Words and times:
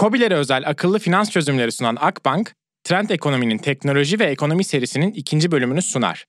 COBİ'lere 0.00 0.34
özel 0.34 0.68
akıllı 0.68 0.98
finans 0.98 1.30
çözümleri 1.30 1.72
sunan 1.72 1.96
Akbank, 2.00 2.54
Trend 2.84 3.10
Ekonomi'nin 3.10 3.58
teknoloji 3.58 4.18
ve 4.18 4.24
ekonomi 4.24 4.64
serisinin 4.64 5.12
ikinci 5.12 5.50
bölümünü 5.50 5.82
sunar. 5.82 6.24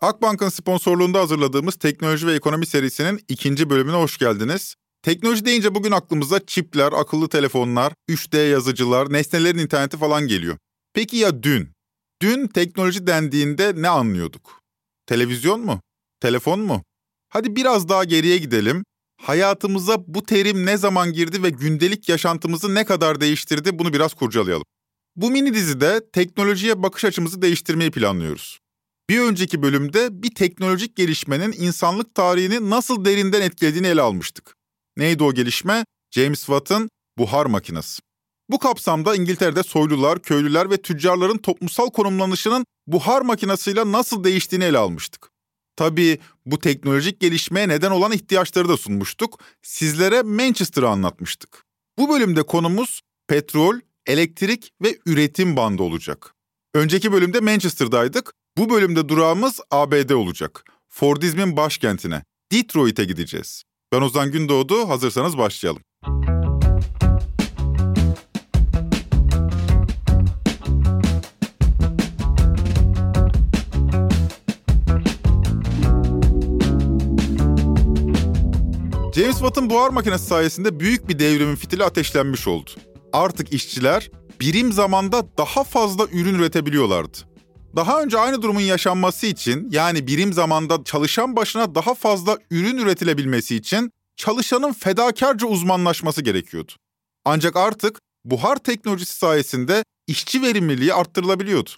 Akbank'ın 0.00 0.48
sponsorluğunda 0.48 1.20
hazırladığımız 1.20 1.76
teknoloji 1.76 2.26
ve 2.26 2.34
ekonomi 2.34 2.66
serisinin 2.66 3.20
ikinci 3.28 3.70
bölümüne 3.70 3.96
hoş 3.96 4.18
geldiniz. 4.18 4.74
Teknoloji 5.02 5.44
deyince 5.44 5.74
bugün 5.74 5.92
aklımıza 5.92 6.46
çipler, 6.46 6.92
akıllı 6.92 7.28
telefonlar, 7.28 7.92
3D 8.08 8.48
yazıcılar, 8.48 9.12
nesnelerin 9.12 9.58
interneti 9.58 9.96
falan 9.96 10.26
geliyor. 10.26 10.58
Peki 10.94 11.16
ya 11.16 11.42
dün? 11.42 11.68
Dün 12.22 12.46
teknoloji 12.46 13.06
dendiğinde 13.06 13.72
ne 13.76 13.88
anlıyorduk? 13.88 14.60
Televizyon 15.06 15.60
mu? 15.60 15.80
Telefon 16.20 16.60
mu? 16.60 16.82
Hadi 17.28 17.56
biraz 17.56 17.88
daha 17.88 18.04
geriye 18.04 18.38
gidelim. 18.38 18.84
Hayatımıza 19.26 20.04
bu 20.06 20.22
terim 20.22 20.66
ne 20.66 20.76
zaman 20.76 21.12
girdi 21.12 21.42
ve 21.42 21.50
gündelik 21.50 22.08
yaşantımızı 22.08 22.74
ne 22.74 22.84
kadar 22.84 23.20
değiştirdi 23.20 23.78
bunu 23.78 23.92
biraz 23.92 24.14
kurcalayalım. 24.14 24.64
Bu 25.16 25.30
mini 25.30 25.54
dizide 25.54 26.00
teknolojiye 26.12 26.82
bakış 26.82 27.04
açımızı 27.04 27.42
değiştirmeyi 27.42 27.90
planlıyoruz. 27.90 28.58
Bir 29.10 29.20
önceki 29.20 29.62
bölümde 29.62 30.22
bir 30.22 30.34
teknolojik 30.34 30.96
gelişmenin 30.96 31.54
insanlık 31.58 32.14
tarihini 32.14 32.70
nasıl 32.70 33.04
derinden 33.04 33.42
etkilediğini 33.42 33.86
ele 33.86 34.02
almıştık. 34.02 34.56
Neydi 34.96 35.24
o 35.24 35.34
gelişme? 35.34 35.84
James 36.10 36.40
Watt'ın 36.40 36.90
buhar 37.18 37.46
makinesi. 37.46 38.00
Bu 38.50 38.58
kapsamda 38.58 39.16
İngiltere'de 39.16 39.62
soylular, 39.62 40.22
köylüler 40.22 40.70
ve 40.70 40.76
tüccarların 40.76 41.38
toplumsal 41.38 41.90
konumlanışının 41.90 42.64
buhar 42.86 43.22
makinesiyle 43.22 43.92
nasıl 43.92 44.24
değiştiğini 44.24 44.64
ele 44.64 44.78
almıştık. 44.78 45.35
Tabii 45.76 46.18
bu 46.46 46.58
teknolojik 46.58 47.20
gelişmeye 47.20 47.68
neden 47.68 47.90
olan 47.90 48.12
ihtiyaçları 48.12 48.68
da 48.68 48.76
sunmuştuk. 48.76 49.40
Sizlere 49.62 50.22
Manchester'ı 50.22 50.88
anlatmıştık. 50.88 51.64
Bu 51.98 52.08
bölümde 52.08 52.42
konumuz 52.42 53.00
petrol, 53.28 53.80
elektrik 54.06 54.72
ve 54.82 54.98
üretim 55.06 55.56
bandı 55.56 55.82
olacak. 55.82 56.34
Önceki 56.74 57.12
bölümde 57.12 57.40
Manchester'daydık. 57.40 58.32
Bu 58.56 58.70
bölümde 58.70 59.08
durağımız 59.08 59.60
ABD 59.70 60.10
olacak. 60.10 60.64
Fordizmin 60.88 61.56
başkentine, 61.56 62.22
Detroit'e 62.52 63.04
gideceğiz. 63.04 63.62
Ben 63.92 64.00
Ozan 64.00 64.32
Gündoğdu, 64.32 64.88
hazırsanız 64.88 65.38
başlayalım. 65.38 65.82
James 79.16 79.38
Watt'ın 79.38 79.70
buhar 79.70 79.90
makinesi 79.90 80.26
sayesinde 80.26 80.80
büyük 80.80 81.08
bir 81.08 81.18
devrimin 81.18 81.56
fitili 81.56 81.84
ateşlenmiş 81.84 82.48
oldu. 82.48 82.70
Artık 83.12 83.52
işçiler 83.52 84.10
birim 84.40 84.72
zamanda 84.72 85.26
daha 85.38 85.64
fazla 85.64 86.06
ürün 86.12 86.34
üretebiliyorlardı. 86.34 87.18
Daha 87.76 88.02
önce 88.02 88.18
aynı 88.18 88.42
durumun 88.42 88.60
yaşanması 88.60 89.26
için 89.26 89.68
yani 89.70 90.06
birim 90.06 90.32
zamanda 90.32 90.84
çalışan 90.84 91.36
başına 91.36 91.74
daha 91.74 91.94
fazla 91.94 92.38
ürün 92.50 92.76
üretilebilmesi 92.76 93.56
için 93.56 93.92
çalışanın 94.16 94.72
fedakarca 94.72 95.46
uzmanlaşması 95.46 96.22
gerekiyordu. 96.22 96.72
Ancak 97.24 97.56
artık 97.56 98.00
buhar 98.24 98.56
teknolojisi 98.56 99.16
sayesinde 99.16 99.84
işçi 100.06 100.42
verimliliği 100.42 100.94
arttırılabiliyordu. 100.94 101.70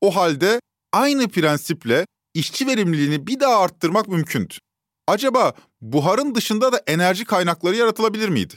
O 0.00 0.16
halde 0.16 0.60
aynı 0.92 1.28
prensiple 1.28 2.06
işçi 2.34 2.66
verimliliğini 2.66 3.26
bir 3.26 3.40
daha 3.40 3.56
arttırmak 3.56 4.08
mümkündü. 4.08 4.54
Acaba 5.12 5.52
buharın 5.80 6.34
dışında 6.34 6.72
da 6.72 6.82
enerji 6.86 7.24
kaynakları 7.24 7.76
yaratılabilir 7.76 8.28
miydi? 8.28 8.54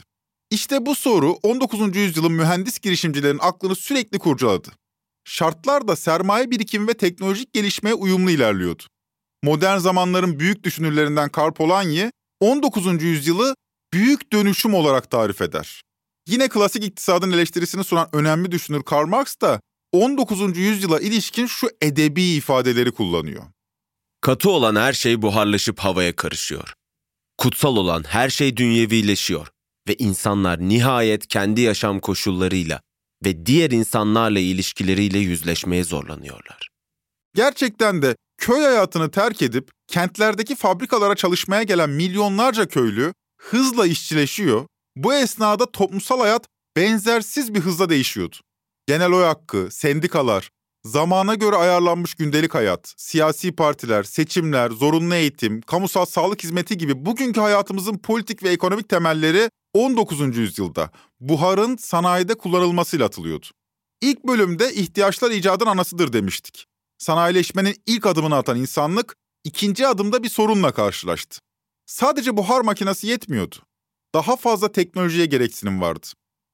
İşte 0.50 0.86
bu 0.86 0.94
soru 0.94 1.32
19. 1.32 1.96
yüzyılın 1.96 2.32
mühendis 2.32 2.78
girişimcilerin 2.78 3.38
aklını 3.40 3.76
sürekli 3.76 4.18
kurcaladı. 4.18 4.68
Şartlar 5.24 5.88
da 5.88 5.96
sermaye 5.96 6.50
birikimi 6.50 6.88
ve 6.88 6.94
teknolojik 6.94 7.52
gelişmeye 7.52 7.94
uyumlu 7.94 8.30
ilerliyordu. 8.30 8.82
Modern 9.42 9.78
zamanların 9.78 10.38
büyük 10.40 10.64
düşünürlerinden 10.64 11.28
Karl 11.28 11.52
Polanyi, 11.52 12.10
19. 12.40 13.02
yüzyılı 13.02 13.54
büyük 13.92 14.32
dönüşüm 14.32 14.74
olarak 14.74 15.10
tarif 15.10 15.42
eder. 15.42 15.82
Yine 16.28 16.48
klasik 16.48 16.84
iktisadın 16.84 17.32
eleştirisini 17.32 17.84
sunan 17.84 18.08
önemli 18.12 18.52
düşünür 18.52 18.82
Karl 18.82 19.06
Marx 19.06 19.40
da 19.40 19.60
19. 19.92 20.58
yüzyıla 20.58 21.00
ilişkin 21.00 21.46
şu 21.46 21.68
edebi 21.82 22.22
ifadeleri 22.22 22.92
kullanıyor. 22.92 23.42
Katı 24.26 24.50
olan 24.50 24.76
her 24.76 24.92
şey 24.92 25.22
buharlaşıp 25.22 25.78
havaya 25.78 26.16
karışıyor. 26.16 26.72
Kutsal 27.38 27.76
olan 27.76 28.04
her 28.08 28.30
şey 28.30 28.56
dünyevileşiyor 28.56 29.48
ve 29.88 29.94
insanlar 29.94 30.58
nihayet 30.58 31.26
kendi 31.26 31.60
yaşam 31.60 32.00
koşullarıyla 32.00 32.80
ve 33.24 33.46
diğer 33.46 33.70
insanlarla 33.70 34.38
ilişkileriyle 34.38 35.18
yüzleşmeye 35.18 35.84
zorlanıyorlar. 35.84 36.68
Gerçekten 37.34 38.02
de 38.02 38.16
köy 38.38 38.62
hayatını 38.62 39.10
terk 39.10 39.42
edip 39.42 39.70
kentlerdeki 39.86 40.56
fabrikalara 40.56 41.14
çalışmaya 41.14 41.62
gelen 41.62 41.90
milyonlarca 41.90 42.68
köylü 42.68 43.14
hızla 43.40 43.86
işçileşiyor. 43.86 44.66
Bu 44.96 45.14
esnada 45.14 45.66
toplumsal 45.72 46.20
hayat 46.20 46.46
benzersiz 46.76 47.54
bir 47.54 47.60
hızla 47.60 47.88
değişiyordu. 47.88 48.36
Genel 48.86 49.12
oy 49.12 49.24
hakkı, 49.24 49.68
sendikalar, 49.70 50.50
zamana 50.86 51.34
göre 51.34 51.56
ayarlanmış 51.56 52.14
gündelik 52.14 52.54
hayat, 52.54 52.94
siyasi 52.96 53.52
partiler, 53.52 54.02
seçimler, 54.02 54.70
zorunlu 54.70 55.14
eğitim, 55.14 55.60
kamusal 55.60 56.04
sağlık 56.04 56.44
hizmeti 56.44 56.78
gibi 56.78 57.06
bugünkü 57.06 57.40
hayatımızın 57.40 57.98
politik 57.98 58.42
ve 58.42 58.48
ekonomik 58.48 58.88
temelleri 58.88 59.50
19. 59.74 60.36
yüzyılda 60.36 60.90
buharın 61.20 61.76
sanayide 61.76 62.34
kullanılmasıyla 62.34 63.06
atılıyordu. 63.06 63.46
İlk 64.00 64.24
bölümde 64.24 64.74
ihtiyaçlar 64.74 65.30
icadın 65.30 65.66
anasıdır 65.66 66.12
demiştik. 66.12 66.66
Sanayileşmenin 66.98 67.76
ilk 67.86 68.06
adımını 68.06 68.36
atan 68.36 68.58
insanlık 68.58 69.16
ikinci 69.44 69.86
adımda 69.86 70.22
bir 70.22 70.28
sorunla 70.28 70.72
karşılaştı. 70.72 71.38
Sadece 71.86 72.36
buhar 72.36 72.60
makinesi 72.60 73.06
yetmiyordu. 73.06 73.56
Daha 74.14 74.36
fazla 74.36 74.72
teknolojiye 74.72 75.26
gereksinim 75.26 75.80
vardı. 75.80 76.06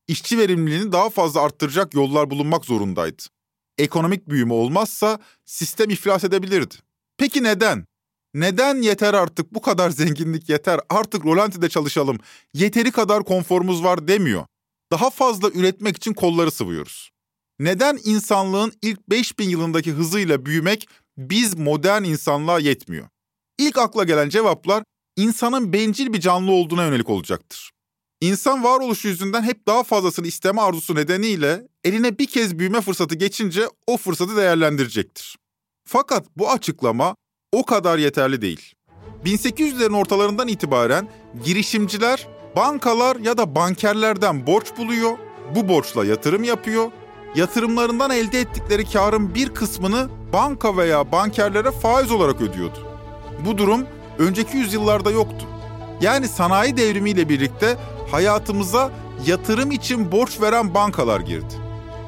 İşçi 0.08 0.38
verimliliğini 0.38 0.92
daha 0.92 1.10
fazla 1.10 1.40
arttıracak 1.40 1.94
yollar 1.94 2.30
bulunmak 2.30 2.64
zorundaydı. 2.64 3.22
Ekonomik 3.78 4.28
büyüme 4.28 4.54
olmazsa 4.54 5.18
sistem 5.44 5.90
iflas 5.90 6.24
edebilirdi. 6.24 6.74
Peki 7.16 7.42
neden? 7.42 7.86
Neden 8.34 8.82
yeter 8.82 9.14
artık 9.14 9.54
bu 9.54 9.62
kadar 9.62 9.90
zenginlik 9.90 10.48
yeter 10.48 10.80
artık 10.88 11.24
rolantide 11.24 11.68
çalışalım 11.68 12.18
yeteri 12.54 12.90
kadar 12.90 13.24
konforumuz 13.24 13.84
var 13.84 14.08
demiyor. 14.08 14.46
Daha 14.92 15.10
fazla 15.10 15.50
üretmek 15.50 15.96
için 15.96 16.14
kolları 16.14 16.50
sıvıyoruz. 16.50 17.10
Neden 17.58 17.98
insanlığın 18.04 18.72
ilk 18.82 19.10
5000 19.10 19.48
yılındaki 19.48 19.92
hızıyla 19.92 20.46
büyümek 20.46 20.88
biz 21.18 21.54
modern 21.58 22.02
insanlığa 22.02 22.58
yetmiyor? 22.58 23.08
İlk 23.58 23.78
akla 23.78 24.04
gelen 24.04 24.28
cevaplar 24.28 24.84
insanın 25.16 25.72
bencil 25.72 26.12
bir 26.12 26.20
canlı 26.20 26.52
olduğuna 26.52 26.84
yönelik 26.84 27.10
olacaktır. 27.10 27.70
İnsan 28.22 28.64
varoluşu 28.64 29.08
yüzünden 29.08 29.42
hep 29.42 29.66
daha 29.66 29.82
fazlasını 29.82 30.26
isteme 30.26 30.60
arzusu 30.60 30.94
nedeniyle 30.94 31.62
eline 31.84 32.18
bir 32.18 32.26
kez 32.26 32.58
büyüme 32.58 32.80
fırsatı 32.80 33.14
geçince 33.14 33.68
o 33.86 33.96
fırsatı 33.96 34.36
değerlendirecektir. 34.36 35.36
Fakat 35.88 36.26
bu 36.36 36.50
açıklama 36.50 37.16
o 37.52 37.64
kadar 37.64 37.98
yeterli 37.98 38.42
değil. 38.42 38.74
1800'lerin 39.24 39.96
ortalarından 39.96 40.48
itibaren 40.48 41.08
girişimciler 41.44 42.28
bankalar 42.56 43.16
ya 43.16 43.38
da 43.38 43.54
bankerlerden 43.54 44.46
borç 44.46 44.76
buluyor, 44.76 45.18
bu 45.54 45.68
borçla 45.68 46.04
yatırım 46.04 46.44
yapıyor, 46.44 46.90
yatırımlarından 47.34 48.10
elde 48.10 48.40
ettikleri 48.40 48.90
karın 48.90 49.34
bir 49.34 49.48
kısmını 49.48 50.08
banka 50.32 50.76
veya 50.76 51.12
bankerlere 51.12 51.70
faiz 51.70 52.10
olarak 52.10 52.40
ödüyordu. 52.40 52.78
Bu 53.46 53.58
durum 53.58 53.86
önceki 54.18 54.56
yüzyıllarda 54.56 55.10
yoktu. 55.10 55.46
Yani 56.00 56.28
sanayi 56.28 56.76
devrimiyle 56.76 57.28
birlikte 57.28 57.76
hayatımıza 58.12 58.90
yatırım 59.26 59.70
için 59.70 60.12
borç 60.12 60.40
veren 60.40 60.74
bankalar 60.74 61.20
girdi. 61.20 61.54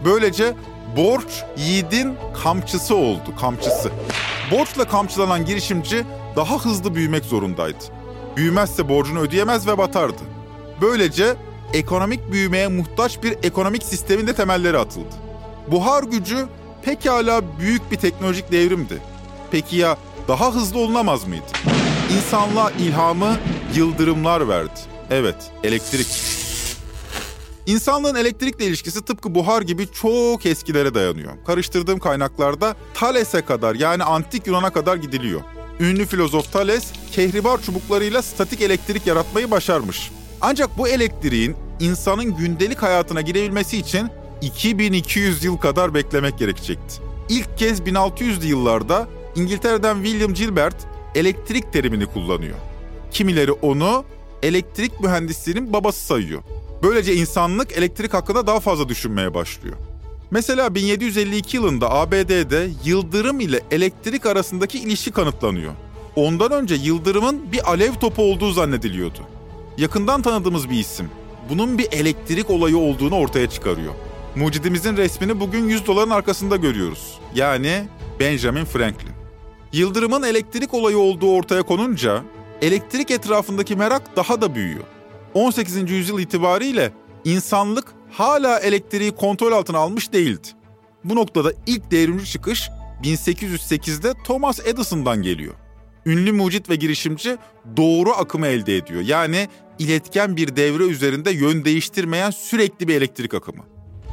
Böylece 0.04 0.54
borç 0.96 1.44
yiğidin 1.56 2.14
kamçısı 2.42 2.94
oldu, 2.94 3.36
kamçısı. 3.40 3.90
Borçla 4.50 4.84
kamçılanan 4.84 5.44
girişimci 5.44 6.04
daha 6.36 6.58
hızlı 6.64 6.94
büyümek 6.94 7.24
zorundaydı. 7.24 7.84
Büyümezse 8.36 8.88
borcunu 8.88 9.20
ödeyemez 9.20 9.66
ve 9.66 9.78
batardı. 9.78 10.22
Böylece 10.80 11.36
ekonomik 11.72 12.32
büyümeye 12.32 12.68
muhtaç 12.68 13.22
bir 13.22 13.36
ekonomik 13.42 13.82
sistemin 13.82 14.26
de 14.26 14.34
temelleri 14.34 14.78
atıldı. 14.78 15.14
Buhar 15.70 16.02
gücü 16.02 16.46
pekala 16.82 17.58
büyük 17.58 17.90
bir 17.90 17.96
teknolojik 17.96 18.52
devrimdi. 18.52 19.02
Peki 19.50 19.76
ya 19.76 19.96
daha 20.28 20.54
hızlı 20.54 20.78
olunamaz 20.78 21.26
mıydı? 21.28 21.44
İnsanlığa 22.16 22.70
ilhamı 22.70 23.36
yıldırımlar 23.74 24.48
verdi. 24.48 24.93
Evet, 25.14 25.36
elektrik. 25.64 26.06
İnsanlığın 27.66 28.14
elektrikle 28.14 28.64
ilişkisi 28.66 29.04
tıpkı 29.04 29.34
buhar 29.34 29.62
gibi 29.62 29.86
çok 29.92 30.46
eskilere 30.46 30.94
dayanıyor. 30.94 31.32
Karıştırdığım 31.46 31.98
kaynaklarda 31.98 32.76
Thales'e 32.94 33.40
kadar 33.40 33.74
yani 33.74 34.04
antik 34.04 34.46
Yunan'a 34.46 34.70
kadar 34.72 34.96
gidiliyor. 34.96 35.40
Ünlü 35.80 36.06
filozof 36.06 36.52
Thales, 36.52 36.92
kehribar 37.12 37.62
çubuklarıyla 37.62 38.22
statik 38.22 38.60
elektrik 38.60 39.06
yaratmayı 39.06 39.50
başarmış. 39.50 40.10
Ancak 40.40 40.78
bu 40.78 40.88
elektriğin 40.88 41.56
insanın 41.80 42.36
gündelik 42.36 42.82
hayatına 42.82 43.20
girebilmesi 43.20 43.78
için 43.78 44.10
2200 44.40 45.44
yıl 45.44 45.56
kadar 45.56 45.94
beklemek 45.94 46.38
gerekecekti. 46.38 47.02
İlk 47.28 47.58
kez 47.58 47.80
1600'lü 47.80 48.46
yıllarda 48.46 49.08
İngiltere'den 49.36 50.04
William 50.04 50.34
Gilbert 50.34 50.76
elektrik 51.14 51.72
terimini 51.72 52.06
kullanıyor. 52.06 52.56
Kimileri 53.10 53.52
onu 53.52 54.04
elektrik 54.44 55.00
mühendisliğinin 55.00 55.72
babası 55.72 56.06
sayıyor. 56.06 56.42
Böylece 56.82 57.14
insanlık 57.14 57.72
elektrik 57.72 58.14
hakkında 58.14 58.46
daha 58.46 58.60
fazla 58.60 58.88
düşünmeye 58.88 59.34
başlıyor. 59.34 59.76
Mesela 60.30 60.74
1752 60.74 61.56
yılında 61.56 61.90
ABD'de 61.90 62.70
yıldırım 62.84 63.40
ile 63.40 63.60
elektrik 63.70 64.26
arasındaki 64.26 64.78
ilişki 64.78 65.10
kanıtlanıyor. 65.10 65.72
Ondan 66.16 66.52
önce 66.52 66.74
yıldırımın 66.74 67.52
bir 67.52 67.70
alev 67.70 67.94
topu 67.94 68.22
olduğu 68.22 68.52
zannediliyordu. 68.52 69.18
Yakından 69.78 70.22
tanıdığımız 70.22 70.70
bir 70.70 70.78
isim. 70.78 71.10
Bunun 71.50 71.78
bir 71.78 71.88
elektrik 71.92 72.50
olayı 72.50 72.76
olduğunu 72.76 73.14
ortaya 73.14 73.50
çıkarıyor. 73.50 73.94
Mucidimizin 74.36 74.96
resmini 74.96 75.40
bugün 75.40 75.68
100 75.68 75.86
doların 75.86 76.10
arkasında 76.10 76.56
görüyoruz. 76.56 77.18
Yani 77.34 77.84
Benjamin 78.20 78.64
Franklin. 78.64 79.12
Yıldırımın 79.72 80.22
elektrik 80.22 80.74
olayı 80.74 80.98
olduğu 80.98 81.32
ortaya 81.32 81.62
konunca 81.62 82.22
elektrik 82.64 83.10
etrafındaki 83.10 83.76
merak 83.76 84.16
daha 84.16 84.40
da 84.40 84.54
büyüyor. 84.54 84.84
18. 85.34 85.90
yüzyıl 85.90 86.18
itibariyle 86.18 86.92
insanlık 87.24 87.84
hala 88.10 88.58
elektriği 88.58 89.12
kontrol 89.12 89.52
altına 89.52 89.78
almış 89.78 90.12
değildi. 90.12 90.48
Bu 91.04 91.14
noktada 91.16 91.52
ilk 91.66 91.90
devrimci 91.90 92.30
çıkış 92.30 92.70
1808'de 93.02 94.14
Thomas 94.24 94.66
Edison'dan 94.66 95.22
geliyor. 95.22 95.54
Ünlü 96.06 96.32
mucit 96.32 96.70
ve 96.70 96.76
girişimci 96.76 97.36
doğru 97.76 98.10
akımı 98.10 98.46
elde 98.46 98.76
ediyor. 98.76 99.00
Yani 99.00 99.48
iletken 99.78 100.36
bir 100.36 100.56
devre 100.56 100.84
üzerinde 100.84 101.30
yön 101.30 101.64
değiştirmeyen 101.64 102.30
sürekli 102.30 102.88
bir 102.88 102.94
elektrik 102.94 103.34
akımı. 103.34 103.62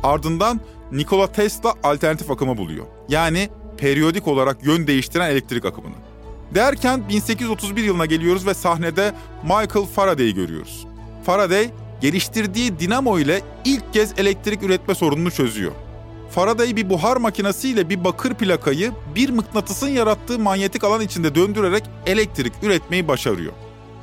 Ardından 0.03 0.61
Nikola 0.91 1.31
Tesla 1.31 1.73
alternatif 1.83 2.31
akımı 2.31 2.57
buluyor. 2.57 2.85
Yani 3.09 3.49
periyodik 3.77 4.27
olarak 4.27 4.65
yön 4.65 4.87
değiştiren 4.87 5.29
elektrik 5.29 5.65
akımını. 5.65 6.10
Derken 6.55 7.09
1831 7.09 7.83
yılına 7.83 8.05
geliyoruz 8.05 8.47
ve 8.47 8.53
sahnede 8.53 9.13
Michael 9.43 9.85
Faraday'i 9.95 10.33
görüyoruz. 10.33 10.87
Faraday 11.25 11.69
geliştirdiği 12.01 12.79
dinamo 12.79 13.19
ile 13.19 13.41
ilk 13.65 13.93
kez 13.93 14.19
elektrik 14.19 14.63
üretme 14.63 14.95
sorununu 14.95 15.31
çözüyor. 15.31 15.71
Faraday 16.31 16.75
bir 16.75 16.89
buhar 16.89 17.17
makinesiyle 17.17 17.89
bir 17.89 18.03
bakır 18.03 18.33
plakayı 18.33 18.91
bir 19.15 19.29
mıknatısın 19.29 19.87
yarattığı 19.87 20.39
manyetik 20.39 20.83
alan 20.83 21.01
içinde 21.01 21.35
döndürerek 21.35 21.83
elektrik 22.05 22.53
üretmeyi 22.63 23.07
başarıyor. 23.07 23.53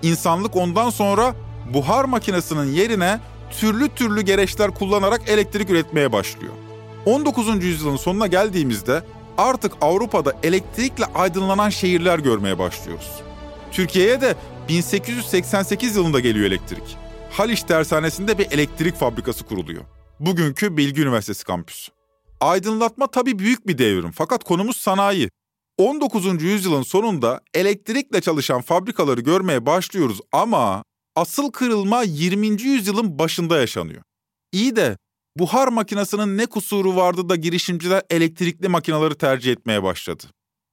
İnsanlık 0.03 0.57
ondan 0.57 0.91
sonra 0.91 1.35
buhar 1.75 2.05
makinesinin 2.05 2.73
yerine 2.73 3.21
türlü 3.51 3.89
türlü 3.89 4.21
gereçler 4.21 4.71
kullanarak 4.71 5.29
elektrik 5.29 5.71
üretmeye 5.71 6.13
başlıyor. 6.13 6.53
19. 7.07 7.65
yüzyılın 7.65 7.97
sonuna 7.97 8.27
geldiğimizde 8.27 9.03
artık 9.39 9.73
Avrupa'da 9.81 10.37
elektrikle 10.43 11.05
aydınlanan 11.05 11.71
şehirler 11.71 12.19
görmeye 12.19 12.59
başlıyoruz. 12.59 13.11
Türkiye'ye 13.73 14.21
de 14.21 14.35
1888 14.69 15.97
yılında 15.97 16.21
geliyor 16.21 16.47
elektrik. 16.47 16.97
Haliç 17.31 17.63
Tersanesi'nde 17.63 18.39
bir 18.39 18.47
elektrik 18.51 18.97
fabrikası 18.97 19.45
kuruluyor. 19.45 19.85
Bugünkü 20.21 20.77
Bilgi 20.77 21.03
Üniversitesi 21.03 21.45
kampüsü. 21.45 21.93
Aydınlatma 22.41 23.07
tabii 23.07 23.39
büyük 23.39 23.67
bir 23.67 23.79
devrim 23.79 24.11
fakat 24.11 24.45
konumuz 24.45 24.77
sanayi. 24.77 25.31
19. 25.79 26.43
yüzyılın 26.43 26.83
sonunda 26.83 27.41
elektrikle 27.55 28.21
çalışan 28.21 28.61
fabrikaları 28.61 29.21
görmeye 29.21 29.67
başlıyoruz 29.67 30.21
ama 30.33 30.85
asıl 31.17 31.51
kırılma 31.51 32.03
20. 32.03 32.47
yüzyılın 32.47 33.19
başında 33.19 33.59
yaşanıyor. 33.59 34.03
İyi 34.53 34.77
de 34.77 34.97
buhar 35.39 35.69
makinesinin 35.69 36.39
ne 36.39 36.47
kusuru 36.47 36.97
vardı 36.97 37.29
da 37.29 37.37
girişimciler 37.37 38.03
elektrikli 38.11 38.69
makineleri 38.69 39.15
tercih 39.15 39.53
etmeye 39.53 39.83
başladı? 39.83 40.25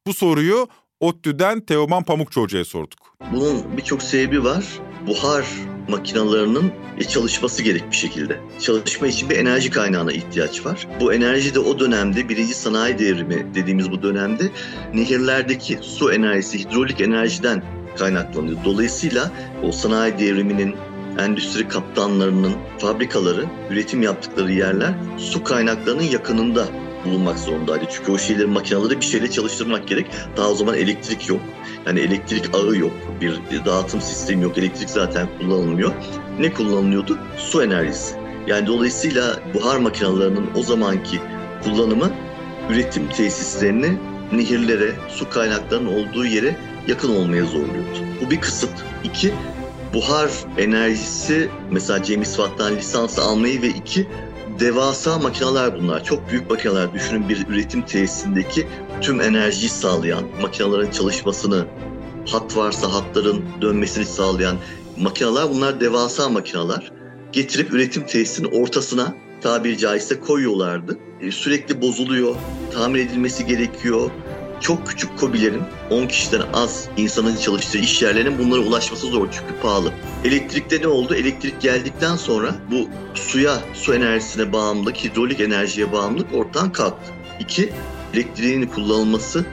Bu 0.07 0.13
soruyu 0.13 0.67
ODTÜ'den 1.00 1.59
Teoman 1.59 2.03
Pamukçu 2.03 2.41
Hoca'ya 2.41 2.65
sorduk. 2.65 3.00
Bunun 3.33 3.77
birçok 3.77 4.03
sebebi 4.03 4.44
var. 4.44 4.65
Buhar 5.07 5.45
makinalarının 5.89 6.71
çalışması 7.09 7.63
gerek 7.63 7.91
bir 7.91 7.95
şekilde. 7.95 8.39
Çalışma 8.59 9.07
için 9.07 9.29
bir 9.29 9.38
enerji 9.38 9.69
kaynağına 9.69 10.12
ihtiyaç 10.12 10.65
var. 10.65 10.88
Bu 11.00 11.13
enerji 11.13 11.56
de 11.56 11.59
o 11.59 11.79
dönemde 11.79 12.29
birinci 12.29 12.53
sanayi 12.53 13.00
devrimi 13.00 13.56
dediğimiz 13.56 13.91
bu 13.91 14.03
dönemde 14.03 14.44
nehirlerdeki 14.94 15.79
su 15.81 16.13
enerjisi, 16.13 16.59
hidrolik 16.59 17.01
enerjiden 17.01 17.63
kaynaklanıyor. 17.97 18.57
Dolayısıyla 18.65 19.31
o 19.63 19.71
sanayi 19.71 20.19
devriminin 20.19 20.75
endüstri 21.19 21.67
kaptanlarının 21.67 22.53
fabrikaları, 22.77 23.45
üretim 23.69 24.01
yaptıkları 24.01 24.51
yerler 24.51 24.94
su 25.17 25.44
kaynaklarının 25.44 26.03
yakınında 26.03 26.67
bulunmak 27.06 27.39
zorundaydı. 27.39 27.85
Çünkü 27.91 28.12
o 28.12 28.17
şeyleri, 28.17 28.47
makineleri 28.47 29.00
bir 29.01 29.06
şeyle 29.06 29.31
çalıştırmak 29.31 29.88
gerek. 29.88 30.07
Daha 30.38 30.50
o 30.50 30.56
zaman 30.56 30.75
elektrik 30.75 31.29
yok. 31.29 31.39
Yani 31.85 32.00
elektrik 32.00 32.56
ağı 32.56 32.77
yok. 32.77 32.91
Bir 33.21 33.65
dağıtım 33.65 34.01
sistemi 34.01 34.44
yok. 34.44 34.57
Elektrik 34.57 34.89
zaten 34.89 35.27
kullanılmıyor. 35.39 35.91
Ne 36.39 36.53
kullanılıyordu? 36.53 37.17
Su 37.38 37.63
enerjisi. 37.63 38.15
Yani 38.47 38.67
dolayısıyla 38.67 39.39
buhar 39.53 39.77
makinelerinin 39.77 40.50
o 40.56 40.63
zamanki 40.63 41.19
kullanımı 41.63 42.12
üretim 42.69 43.09
tesislerini 43.09 43.97
nehirlere, 44.31 44.91
su 45.09 45.29
kaynaklarının 45.29 45.94
olduğu 45.94 46.25
yere 46.25 46.56
yakın 46.88 47.15
olmaya 47.15 47.45
zorluyordu. 47.45 48.00
Bu 48.25 48.31
bir 48.31 48.41
kısıt. 48.41 48.69
İki, 49.03 49.33
buhar 49.94 50.32
enerjisi 50.58 51.50
mesela 51.72 52.04
James 52.04 52.36
Watt'tan 52.36 52.76
lisans 52.76 53.20
almayı 53.20 53.62
ve 53.62 53.68
iki, 53.68 54.08
devasa 54.60 55.20
makineler 55.20 55.80
bunlar. 55.82 56.04
Çok 56.04 56.30
büyük 56.32 56.50
makineler. 56.50 56.94
Düşünün 56.94 57.30
bir 57.30 57.48
üretim 57.48 57.82
tesisindeki 57.82 58.68
tüm 59.02 59.22
enerjiyi 59.22 59.70
sağlayan, 59.70 60.24
makinelerin 60.42 60.92
çalışmasını, 60.92 61.66
hat 62.28 62.58
varsa 62.58 62.94
hatların 62.94 63.46
dönmesini 63.62 64.06
sağlayan 64.06 64.58
makineler. 64.98 65.50
Bunlar 65.50 65.80
devasa 65.80 66.30
makineler. 66.30 66.92
Getirip 67.32 67.74
üretim 67.74 68.06
tesisinin 68.06 68.62
ortasına 68.62 69.16
tabiri 69.42 69.78
caizse 69.78 70.20
koyuyorlardı. 70.20 70.98
E, 71.22 71.32
sürekli 71.32 71.82
bozuluyor, 71.82 72.36
tamir 72.74 73.00
edilmesi 73.00 73.46
gerekiyor 73.46 74.12
çok 74.65 74.88
küçük 74.88 75.19
kobilerin 75.19 75.63
10 75.89 76.07
kişiden 76.07 76.41
az 76.53 76.89
insanın 76.97 77.35
çalıştığı 77.35 77.77
iş 77.77 78.01
yerlerinin 78.01 78.38
bunlara 78.38 78.62
ulaşması 78.62 79.07
zor 79.07 79.27
çünkü 79.31 79.62
pahalı. 79.62 79.91
Elektrikte 80.24 80.81
ne 80.81 80.88
oldu? 80.88 81.15
Elektrik 81.15 81.62
geldikten 81.62 82.15
sonra 82.15 82.55
bu 82.72 82.89
suya, 83.13 83.60
su 83.74 83.93
enerjisine 83.93 84.53
bağımlılık, 84.53 84.98
hidrolik 84.98 85.39
enerjiye 85.39 85.91
bağımlılık 85.91 86.34
ortadan 86.34 86.72
kalktı. 86.72 87.12
İki, 87.39 87.74
elektriğin 88.13 88.67
kullanılması 88.67 89.45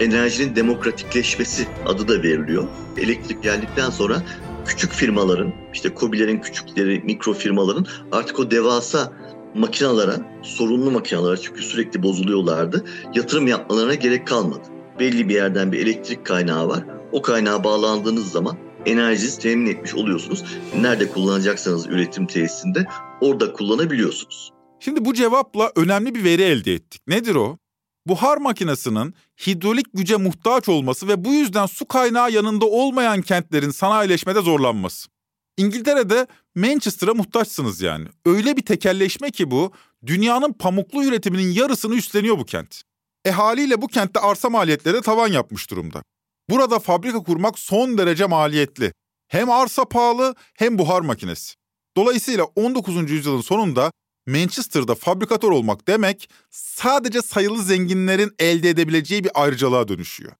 enerjinin 0.00 0.56
demokratikleşmesi 0.56 1.66
adı 1.86 2.08
da 2.08 2.22
veriliyor. 2.22 2.64
Elektrik 2.98 3.42
geldikten 3.42 3.90
sonra 3.90 4.22
küçük 4.66 4.92
firmaların, 4.92 5.52
işte 5.74 5.94
kobilerin 5.94 6.38
küçükleri, 6.38 7.00
mikro 7.04 7.32
firmaların 7.32 7.86
artık 8.12 8.38
o 8.38 8.50
devasa 8.50 9.12
makinalara, 9.54 10.16
sorunlu 10.42 10.90
makinalara 10.90 11.36
çünkü 11.36 11.62
sürekli 11.62 12.02
bozuluyorlardı. 12.02 12.84
Yatırım 13.14 13.46
yapmalarına 13.46 13.94
gerek 13.94 14.26
kalmadı. 14.26 14.62
Belli 15.00 15.28
bir 15.28 15.34
yerden 15.34 15.72
bir 15.72 15.78
elektrik 15.78 16.26
kaynağı 16.26 16.68
var. 16.68 16.84
O 17.12 17.22
kaynağa 17.22 17.64
bağlandığınız 17.64 18.32
zaman 18.32 18.56
enerjinizi 18.86 19.38
temin 19.38 19.66
etmiş 19.66 19.94
oluyorsunuz. 19.94 20.44
Nerede 20.80 21.08
kullanacaksanız 21.08 21.86
üretim 21.86 22.26
tesisinde 22.26 22.86
orada 23.20 23.52
kullanabiliyorsunuz. 23.52 24.52
Şimdi 24.80 25.04
bu 25.04 25.14
cevapla 25.14 25.72
önemli 25.76 26.14
bir 26.14 26.24
veri 26.24 26.42
elde 26.42 26.74
ettik. 26.74 27.02
Nedir 27.06 27.34
o? 27.34 27.58
Buhar 28.06 28.36
makinesinin 28.36 29.14
hidrolik 29.46 29.86
güce 29.94 30.16
muhtaç 30.16 30.68
olması 30.68 31.08
ve 31.08 31.24
bu 31.24 31.34
yüzden 31.34 31.66
su 31.66 31.88
kaynağı 31.88 32.32
yanında 32.32 32.66
olmayan 32.66 33.22
kentlerin 33.22 33.70
sanayileşmede 33.70 34.40
zorlanması. 34.40 35.08
İngiltere'de 35.56 36.26
Manchester'a 36.54 37.14
muhtaçsınız 37.14 37.80
yani. 37.80 38.08
Öyle 38.26 38.56
bir 38.56 38.62
tekelleşme 38.62 39.30
ki 39.30 39.50
bu, 39.50 39.72
dünyanın 40.06 40.52
pamuklu 40.52 41.04
üretiminin 41.04 41.52
yarısını 41.52 41.94
üstleniyor 41.94 42.38
bu 42.38 42.44
kent. 42.44 42.82
E 43.24 43.30
haliyle 43.30 43.82
bu 43.82 43.86
kentte 43.86 44.20
arsa 44.20 44.50
maliyetleri 44.50 45.02
tavan 45.02 45.28
yapmış 45.28 45.70
durumda. 45.70 46.02
Burada 46.50 46.78
fabrika 46.78 47.18
kurmak 47.18 47.58
son 47.58 47.98
derece 47.98 48.26
maliyetli. 48.26 48.92
Hem 49.28 49.50
arsa 49.50 49.84
pahalı 49.84 50.34
hem 50.54 50.78
buhar 50.78 51.00
makinesi. 51.00 51.54
Dolayısıyla 51.96 52.44
19. 52.44 53.10
yüzyılın 53.10 53.40
sonunda 53.40 53.92
Manchester'da 54.26 54.94
fabrikatör 54.94 55.50
olmak 55.50 55.88
demek 55.88 56.30
sadece 56.50 57.22
sayılı 57.22 57.62
zenginlerin 57.62 58.34
elde 58.38 58.70
edebileceği 58.70 59.24
bir 59.24 59.30
ayrıcalığa 59.42 59.88
dönüşüyor. 59.88 60.32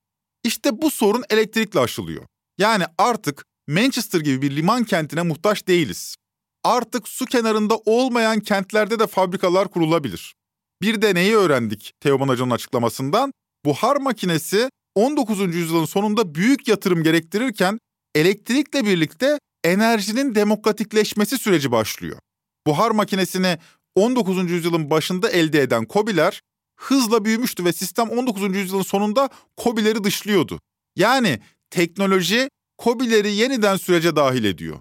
İşte 0.45 0.83
bu 0.83 0.91
sorun 0.91 1.25
elektrikle 1.31 1.81
aşılıyor. 1.81 2.27
Yani 2.59 2.85
artık 2.99 3.45
Manchester 3.69 4.21
gibi 4.21 4.43
bir 4.43 4.57
liman 4.57 4.85
kentine 4.85 5.23
muhtaç 5.23 5.69
değiliz. 5.69 6.17
Artık 6.65 7.09
su 7.09 7.27
kenarında 7.27 7.77
olmayan 7.77 8.41
kentlerde 8.41 8.99
de 8.99 9.07
fabrikalar 9.07 9.69
kurulabilir. 9.69 10.35
Bir 10.83 11.03
de 11.03 11.15
neyi 11.15 11.37
öğrendik 11.37 11.93
Teoman 12.01 12.29
Hoca'nın 12.29 12.51
açıklamasından? 12.51 13.33
Buhar 13.65 13.97
makinesi 13.97 14.71
19. 14.95 15.55
yüzyılın 15.55 15.85
sonunda 15.85 16.35
büyük 16.35 16.69
yatırım 16.69 17.03
gerektirirken 17.03 17.79
elektrikle 18.15 18.87
birlikte 18.87 19.39
enerjinin 19.65 20.35
demokratikleşmesi 20.35 21.39
süreci 21.39 21.73
başlıyor. 21.73 22.19
Buhar 22.67 22.91
makinesini 22.91 23.59
19. 23.95 24.51
yüzyılın 24.51 24.91
başında 24.91 25.31
elde 25.31 25.63
eden 25.63 25.85
Kobiler 25.85 26.41
hızla 26.81 27.25
büyümüştü 27.25 27.65
ve 27.65 27.73
sistem 27.73 28.09
19. 28.09 28.57
yüzyılın 28.57 28.83
sonunda 28.83 29.29
Kobileri 29.57 30.05
dışlıyordu. 30.05 30.61
Yani 30.97 31.41
teknoloji 31.71 32.49
Kobileri 32.83 33.35
yeniden 33.35 33.77
sürece 33.77 34.17
dahil 34.17 34.45
ediyor. 34.45 34.77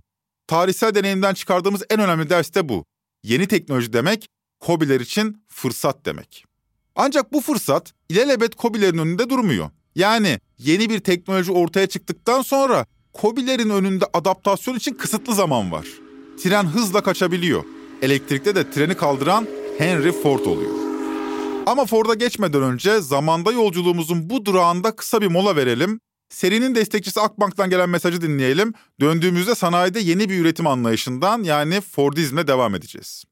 Tarihsel 0.48 0.96
deneyimden 0.96 1.34
çıkardığımız 1.34 1.84
en 1.90 2.00
önemli 2.00 2.30
ders 2.30 2.54
de 2.54 2.70
bu. 2.70 2.86
Yeni 3.24 3.48
teknoloji 3.48 3.94
demek 3.94 4.28
Kobiler 4.60 5.00
için 5.00 5.44
fırsat 5.48 6.06
demek. 6.06 6.46
Ancak 6.96 7.34
bu 7.34 7.42
fırsat 7.42 7.94
ilelebet 8.10 8.56
Kobilerin 8.56 8.98
önünde 8.98 9.30
durmuyor. 9.30 9.70
Yani 9.96 10.40
yeni 10.58 10.90
bir 10.90 11.00
teknoloji 11.00 11.52
ortaya 11.52 11.88
çıktıktan 11.88 12.42
sonra 12.42 12.86
Kobilerin 13.14 13.70
önünde 13.70 14.06
adaptasyon 14.14 14.76
için 14.76 14.94
kısıtlı 14.94 15.36
zaman 15.36 15.72
var. 15.72 15.88
Tren 16.44 16.64
hızla 16.64 17.04
kaçabiliyor. 17.04 17.64
Elektrikte 18.02 18.56
de 18.56 18.72
treni 18.72 18.96
kaldıran 18.96 19.48
Henry 19.78 20.12
Ford 20.12 20.46
oluyor. 20.46 20.76
Ama 21.66 21.86
Ford'a 21.86 22.14
geçmeden 22.14 22.62
önce 22.62 23.02
zamanda 23.02 23.52
yolculuğumuzun 23.52 24.30
bu 24.30 24.46
durağında 24.46 24.96
kısa 24.96 25.22
bir 25.22 25.28
mola 25.28 25.56
verelim. 25.56 26.00
Serinin 26.32 26.76
destekçisi 26.76 27.22
Akbank'tan 27.22 27.70
gelen 27.70 27.90
mesajı 27.90 28.22
dinleyelim. 28.22 28.74
Döndüğümüzde 29.00 29.56
sanayide 29.56 30.00
yeni 30.00 30.30
bir 30.30 30.40
üretim 30.40 30.68
anlayışından 30.68 31.44
yani 31.44 31.82
Fordizm'le 31.82 32.48
devam 32.48 32.76
edeceğiz. 32.76 33.24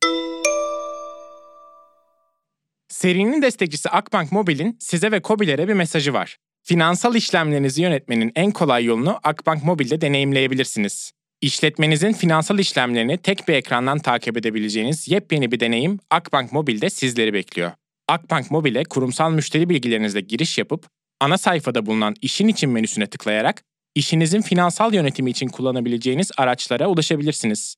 Serinin 2.89 3.41
destekçisi 3.41 3.89
Akbank 3.89 4.31
Mobil'in 4.31 4.77
size 4.79 5.11
ve 5.11 5.21
Kobilere 5.21 5.67
bir 5.67 5.73
mesajı 5.73 6.13
var. 6.13 6.37
Finansal 6.63 7.15
işlemlerinizi 7.15 7.81
yönetmenin 7.81 8.31
en 8.35 8.51
kolay 8.51 8.85
yolunu 8.85 9.19
Akbank 9.23 9.63
Mobil'de 9.63 10.01
deneyimleyebilirsiniz. 10.01 11.11
İşletmenizin 11.41 12.13
finansal 12.13 12.59
işlemlerini 12.59 13.17
tek 13.17 13.47
bir 13.47 13.53
ekrandan 13.53 13.99
takip 13.99 14.37
edebileceğiniz 14.37 15.07
yepyeni 15.07 15.51
bir 15.51 15.59
deneyim 15.59 15.99
Akbank 16.09 16.51
Mobil'de 16.51 16.89
sizleri 16.89 17.33
bekliyor. 17.33 17.71
Akbank 18.07 18.51
Mobil'e 18.51 18.83
kurumsal 18.83 19.31
müşteri 19.31 19.69
bilgilerinizle 19.69 20.21
giriş 20.21 20.57
yapıp 20.57 20.98
ana 21.19 21.37
sayfada 21.37 21.85
bulunan 21.85 22.15
işin 22.21 22.47
için 22.47 22.69
menüsüne 22.69 23.07
tıklayarak 23.07 23.63
işinizin 23.95 24.41
finansal 24.41 24.93
yönetimi 24.93 25.29
için 25.29 25.47
kullanabileceğiniz 25.47 26.31
araçlara 26.37 26.87
ulaşabilirsiniz. 26.87 27.75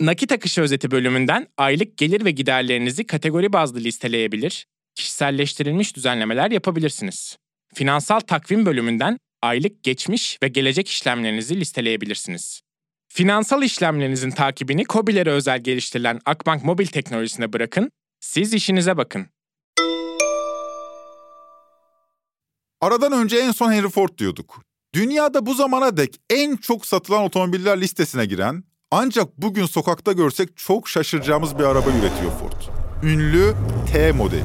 Nakit 0.00 0.32
akışı 0.32 0.60
özeti 0.60 0.90
bölümünden 0.90 1.46
aylık 1.56 1.98
gelir 1.98 2.24
ve 2.24 2.30
giderlerinizi 2.30 3.06
kategori 3.06 3.52
bazlı 3.52 3.80
listeleyebilir, 3.80 4.66
kişiselleştirilmiş 4.94 5.96
düzenlemeler 5.96 6.50
yapabilirsiniz. 6.50 7.36
Finansal 7.74 8.20
takvim 8.20 8.66
bölümünden 8.66 9.18
aylık 9.42 9.82
geçmiş 9.82 10.38
ve 10.42 10.48
gelecek 10.48 10.88
işlemlerinizi 10.88 11.60
listeleyebilirsiniz. 11.60 12.62
Finansal 13.08 13.62
işlemlerinizin 13.62 14.30
takibini 14.30 14.84
COBİ'lere 14.84 15.30
özel 15.30 15.60
geliştirilen 15.60 16.20
Akbank 16.24 16.64
mobil 16.64 16.86
teknolojisine 16.86 17.52
bırakın, 17.52 17.90
siz 18.20 18.54
işinize 18.54 18.96
bakın. 18.96 19.26
Aradan 22.82 23.12
önce 23.12 23.36
en 23.36 23.52
son 23.52 23.72
Henry 23.72 23.88
Ford 23.88 24.18
diyorduk. 24.18 24.62
Dünyada 24.94 25.46
bu 25.46 25.54
zamana 25.54 25.96
dek 25.96 26.20
en 26.30 26.56
çok 26.56 26.86
satılan 26.86 27.22
otomobiller 27.22 27.80
listesine 27.80 28.26
giren 28.26 28.64
ancak 28.90 29.38
bugün 29.38 29.66
sokakta 29.66 30.12
görsek 30.12 30.56
çok 30.56 30.88
şaşıracağımız 30.88 31.58
bir 31.58 31.64
araba 31.64 31.90
üretiyor 31.90 32.32
Ford. 32.40 32.74
Ünlü 33.02 33.54
T 33.92 34.12
modeli. 34.12 34.44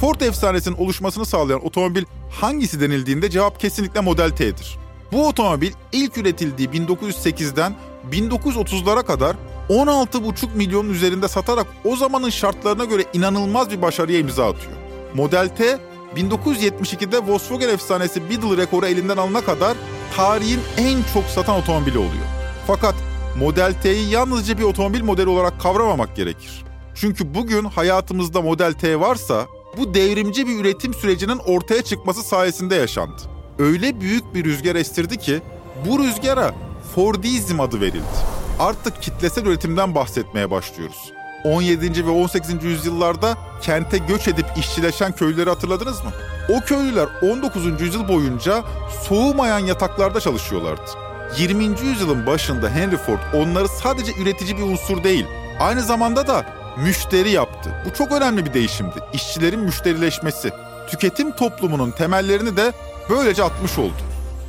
Ford 0.00 0.20
efsanesinin 0.20 0.76
oluşmasını 0.76 1.26
sağlayan 1.26 1.66
otomobil 1.66 2.04
hangisi 2.40 2.80
denildiğinde 2.80 3.30
cevap 3.30 3.60
kesinlikle 3.60 4.00
Model 4.00 4.30
T'dir. 4.30 4.78
Bu 5.12 5.28
otomobil 5.28 5.72
ilk 5.92 6.18
üretildiği 6.18 6.68
1908'den 6.68 7.74
1930'lara 8.10 9.06
kadar 9.06 9.36
16,5 9.68 10.54
milyon 10.54 10.90
üzerinde 10.90 11.28
satarak 11.28 11.66
o 11.84 11.96
zamanın 11.96 12.30
şartlarına 12.30 12.84
göre 12.84 13.04
inanılmaz 13.12 13.70
bir 13.70 13.82
başarıya 13.82 14.18
imza 14.18 14.50
atıyor. 14.50 14.76
Model 15.14 15.48
T 15.48 15.78
1972'de 16.16 17.18
Volkswagen 17.18 17.68
efsanesi 17.68 18.30
Beetle 18.30 18.56
rekoru 18.56 18.86
elinden 18.86 19.16
alana 19.16 19.40
kadar 19.40 19.76
tarihin 20.16 20.60
en 20.76 20.98
çok 21.14 21.24
satan 21.24 21.56
otomobili 21.56 21.98
oluyor. 21.98 22.26
Fakat 22.66 22.94
Model 23.38 23.74
T'yi 23.82 24.10
yalnızca 24.10 24.58
bir 24.58 24.62
otomobil 24.62 25.02
modeli 25.02 25.28
olarak 25.28 25.60
kavramamak 25.60 26.16
gerekir. 26.16 26.64
Çünkü 26.94 27.34
bugün 27.34 27.64
hayatımızda 27.64 28.42
Model 28.42 28.72
T 28.72 29.00
varsa 29.00 29.46
bu 29.76 29.94
devrimci 29.94 30.46
bir 30.46 30.60
üretim 30.60 30.94
sürecinin 30.94 31.38
ortaya 31.38 31.82
çıkması 31.82 32.22
sayesinde 32.22 32.74
yaşandı. 32.74 33.22
Öyle 33.58 34.00
büyük 34.00 34.34
bir 34.34 34.44
rüzgar 34.44 34.74
estirdi 34.74 35.16
ki 35.16 35.40
bu 35.86 35.98
rüzgara 35.98 36.54
Fordizm 36.94 37.60
adı 37.60 37.80
verildi. 37.80 38.38
Artık 38.58 39.02
kitlesel 39.02 39.46
üretimden 39.46 39.94
bahsetmeye 39.94 40.50
başlıyoruz. 40.50 41.12
17. 41.44 42.06
ve 42.06 42.10
18. 42.10 42.64
yüzyıllarda 42.64 43.36
kente 43.62 43.98
göç 43.98 44.28
edip 44.28 44.46
işçileşen 44.56 45.12
köylüleri 45.12 45.50
hatırladınız 45.50 46.04
mı? 46.04 46.10
O 46.48 46.60
köylüler 46.60 47.08
19. 47.22 47.80
yüzyıl 47.80 48.08
boyunca 48.08 48.64
soğumayan 49.08 49.58
yataklarda 49.58 50.20
çalışıyorlardı. 50.20 50.90
20. 51.38 51.64
yüzyılın 51.64 52.26
başında 52.26 52.70
Henry 52.70 52.96
Ford 52.96 53.18
onları 53.34 53.68
sadece 53.68 54.12
üretici 54.22 54.56
bir 54.58 54.62
unsur 54.62 55.04
değil, 55.04 55.26
aynı 55.60 55.82
zamanda 55.82 56.26
da 56.26 56.46
müşteri 56.76 57.30
yaptı. 57.30 57.70
Bu 57.86 57.94
çok 57.94 58.12
önemli 58.12 58.46
bir 58.46 58.54
değişimdi. 58.54 58.94
İşçilerin 59.12 59.60
müşterileşmesi. 59.60 60.50
Tüketim 60.90 61.32
toplumunun 61.32 61.90
temellerini 61.90 62.56
de 62.56 62.72
böylece 63.10 63.44
atmış 63.44 63.78
oldu. 63.78 64.02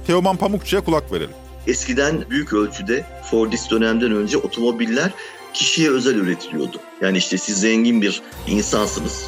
Teoman 0.08 0.38
Pamukçu'ya 0.38 0.84
kulak 0.84 1.12
verelim. 1.12 1.36
Eskiden 1.67 2.29
büyük 2.29 2.53
ölçüde 2.53 3.05
Fordist 3.31 3.72
dönemden 3.72 4.12
önce 4.12 4.38
otomobiller 4.38 5.12
kişiye 5.53 5.89
özel 5.89 6.15
üretiliyordu. 6.15 6.77
Yani 7.01 7.18
işte 7.18 7.38
siz 7.38 7.62
zengin 7.62 8.01
bir 8.01 8.22
insansınız, 8.48 9.25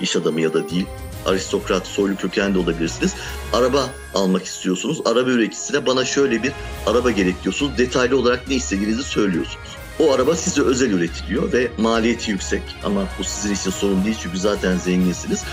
iş 0.00 0.16
adamı 0.16 0.40
ya 0.40 0.54
da 0.54 0.70
değil, 0.70 0.86
aristokrat, 1.26 1.86
soylu 1.86 2.16
köken 2.16 2.54
de 2.54 2.58
olabilirsiniz. 2.58 3.14
Araba 3.52 3.90
almak 4.14 4.44
istiyorsunuz. 4.44 5.00
Araba 5.04 5.30
üreticisine 5.30 5.86
bana 5.86 6.04
şöyle 6.04 6.42
bir 6.42 6.52
araba 6.86 7.10
gerek 7.10 7.42
diyorsunuz. 7.42 7.78
Detaylı 7.78 8.18
olarak 8.18 8.48
ne 8.48 8.54
istediğinizi 8.54 9.02
söylüyorsunuz. 9.02 9.76
O 9.98 10.12
araba 10.12 10.36
size 10.36 10.62
özel 10.62 10.90
üretiliyor 10.90 11.52
ve 11.52 11.70
maliyeti 11.78 12.30
yüksek 12.30 12.62
ama 12.84 13.04
bu 13.18 13.24
sizin 13.24 13.54
için 13.54 13.70
sorun 13.70 14.04
değil 14.04 14.16
çünkü 14.22 14.38
zaten 14.38 14.78
zenginsiniz. 14.78 15.44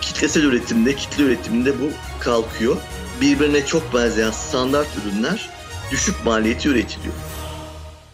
Kitlesel 0.00 0.42
üretimde, 0.42 0.96
kitle 0.96 1.24
üretiminde 1.24 1.80
bu 1.80 1.90
kalkıyor. 2.20 2.76
Birbirine 3.20 3.66
çok 3.66 3.94
benzeyen 3.94 4.30
standart 4.30 4.88
ürünler 4.98 5.50
düşük 5.90 6.24
maliyeti 6.24 6.68
üretiliyor. 6.68 7.14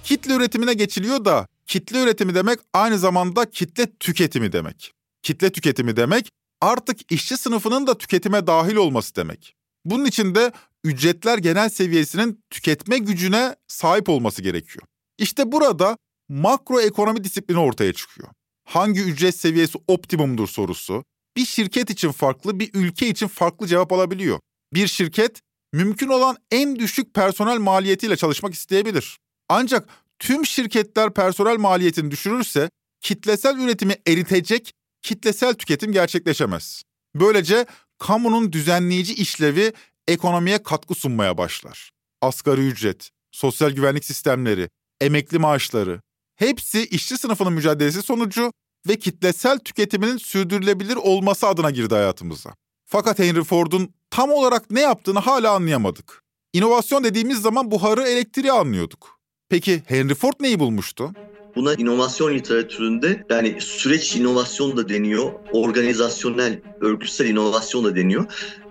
Kitle 0.04 0.34
üretimine 0.34 0.74
geçiliyor 0.74 1.24
da 1.24 1.46
kitle 1.70 2.02
üretimi 2.02 2.34
demek 2.34 2.58
aynı 2.74 2.98
zamanda 2.98 3.50
kitle 3.50 3.86
tüketimi 4.00 4.52
demek. 4.52 4.92
Kitle 5.22 5.52
tüketimi 5.52 5.96
demek 5.96 6.30
artık 6.60 7.12
işçi 7.12 7.36
sınıfının 7.36 7.86
da 7.86 7.98
tüketime 7.98 8.46
dahil 8.46 8.76
olması 8.76 9.16
demek. 9.16 9.54
Bunun 9.84 10.04
için 10.04 10.34
de 10.34 10.52
ücretler 10.84 11.38
genel 11.38 11.68
seviyesinin 11.68 12.44
tüketme 12.50 12.98
gücüne 12.98 13.56
sahip 13.68 14.08
olması 14.08 14.42
gerekiyor. 14.42 14.82
İşte 15.18 15.52
burada 15.52 15.96
makro 16.28 16.80
ekonomi 16.80 17.24
disiplini 17.24 17.58
ortaya 17.58 17.92
çıkıyor. 17.92 18.28
Hangi 18.64 19.00
ücret 19.00 19.36
seviyesi 19.36 19.78
optimumdur 19.88 20.48
sorusu 20.48 21.04
bir 21.36 21.44
şirket 21.44 21.90
için 21.90 22.12
farklı, 22.12 22.60
bir 22.60 22.70
ülke 22.74 23.08
için 23.08 23.26
farklı 23.26 23.66
cevap 23.66 23.92
alabiliyor. 23.92 24.40
Bir 24.74 24.86
şirket 24.86 25.40
mümkün 25.72 26.08
olan 26.08 26.36
en 26.50 26.76
düşük 26.76 27.14
personel 27.14 27.58
maliyetiyle 27.58 28.16
çalışmak 28.16 28.54
isteyebilir. 28.54 29.18
Ancak 29.48 29.88
tüm 30.20 30.46
şirketler 30.46 31.14
personel 31.14 31.58
maliyetini 31.58 32.10
düşürürse 32.10 32.70
kitlesel 33.00 33.58
üretimi 33.58 33.94
eritecek 34.06 34.72
kitlesel 35.02 35.54
tüketim 35.54 35.92
gerçekleşemez. 35.92 36.82
Böylece 37.14 37.66
kamunun 37.98 38.52
düzenleyici 38.52 39.14
işlevi 39.14 39.72
ekonomiye 40.08 40.62
katkı 40.62 40.94
sunmaya 40.94 41.38
başlar. 41.38 41.90
Asgari 42.20 42.66
ücret, 42.66 43.10
sosyal 43.32 43.70
güvenlik 43.70 44.04
sistemleri, 44.04 44.68
emekli 45.00 45.38
maaşları 45.38 46.00
hepsi 46.36 46.86
işçi 46.86 47.18
sınıfının 47.18 47.52
mücadelesi 47.52 48.02
sonucu 48.02 48.52
ve 48.88 48.98
kitlesel 48.98 49.58
tüketiminin 49.58 50.16
sürdürülebilir 50.16 50.96
olması 50.96 51.46
adına 51.46 51.70
girdi 51.70 51.94
hayatımıza. 51.94 52.54
Fakat 52.86 53.18
Henry 53.18 53.44
Ford'un 53.44 53.94
tam 54.10 54.30
olarak 54.30 54.70
ne 54.70 54.80
yaptığını 54.80 55.18
hala 55.18 55.52
anlayamadık. 55.52 56.22
İnovasyon 56.52 57.04
dediğimiz 57.04 57.42
zaman 57.42 57.70
buharı 57.70 58.08
elektriği 58.08 58.52
anlıyorduk. 58.52 59.19
Peki 59.50 59.82
Henry 59.86 60.14
Ford 60.14 60.32
neyi 60.40 60.58
bulmuştu? 60.58 61.10
Buna 61.56 61.74
inovasyon 61.74 62.34
literatüründe 62.34 63.24
yani 63.30 63.56
süreç 63.60 64.16
inovasyon 64.16 64.76
da 64.76 64.88
deniyor, 64.88 65.32
organizasyonel, 65.50 66.60
örgütsel 66.80 67.26
inovasyon 67.26 67.84
da 67.84 67.96
deniyor. 67.96 68.24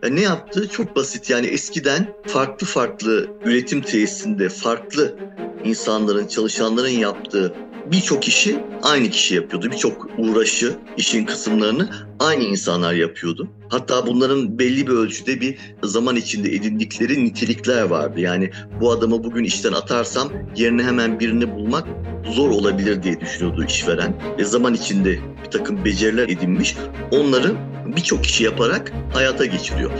Yani 0.03 0.15
ne 0.15 0.21
yaptı? 0.21 0.69
Çok 0.69 0.95
basit 0.95 1.29
yani 1.29 1.48
eskiden 1.48 2.13
farklı 2.27 2.67
farklı 2.67 3.29
üretim 3.45 3.81
tesisinde 3.81 4.50
farklı 4.50 5.15
insanların, 5.63 6.27
çalışanların 6.27 6.89
yaptığı 6.89 7.55
birçok 7.91 8.27
işi 8.27 8.60
aynı 8.84 9.10
kişi 9.10 9.36
yapıyordu. 9.36 9.72
Birçok 9.72 10.08
uğraşı, 10.17 10.75
işin 10.98 11.25
kısımlarını 11.25 11.89
aynı 12.19 12.43
insanlar 12.43 12.93
yapıyordu. 12.93 13.48
Hatta 13.69 14.08
bunların 14.08 14.60
belli 14.60 14.88
bir 14.88 14.91
ölçüde 14.91 15.41
bir 15.41 15.58
zaman 15.84 16.15
içinde 16.15 16.50
edindikleri 16.50 17.25
nitelikler 17.25 17.84
vardı. 17.84 18.19
Yani 18.19 18.51
bu 18.81 18.91
adamı 18.91 19.24
bugün 19.24 19.43
işten 19.43 19.74
atarsam 19.74 20.29
yerine 20.55 20.84
hemen 20.84 21.19
birini 21.19 21.55
bulmak 21.55 21.88
zor 22.25 22.50
olabilir 22.50 23.03
diye 23.03 23.19
düşünüyordu 23.22 23.65
işveren. 23.67 24.13
Ve 24.38 24.46
zaman 24.46 24.74
içinde 24.74 25.19
bir 25.46 25.51
takım 25.51 25.86
beceriler 25.86 26.29
edinmiş. 26.29 26.75
Onları 27.12 27.55
birçok 27.96 28.24
kişi 28.24 28.43
yaparak 28.43 28.91
hayata 29.13 29.46
geçiriyor. 29.46 29.91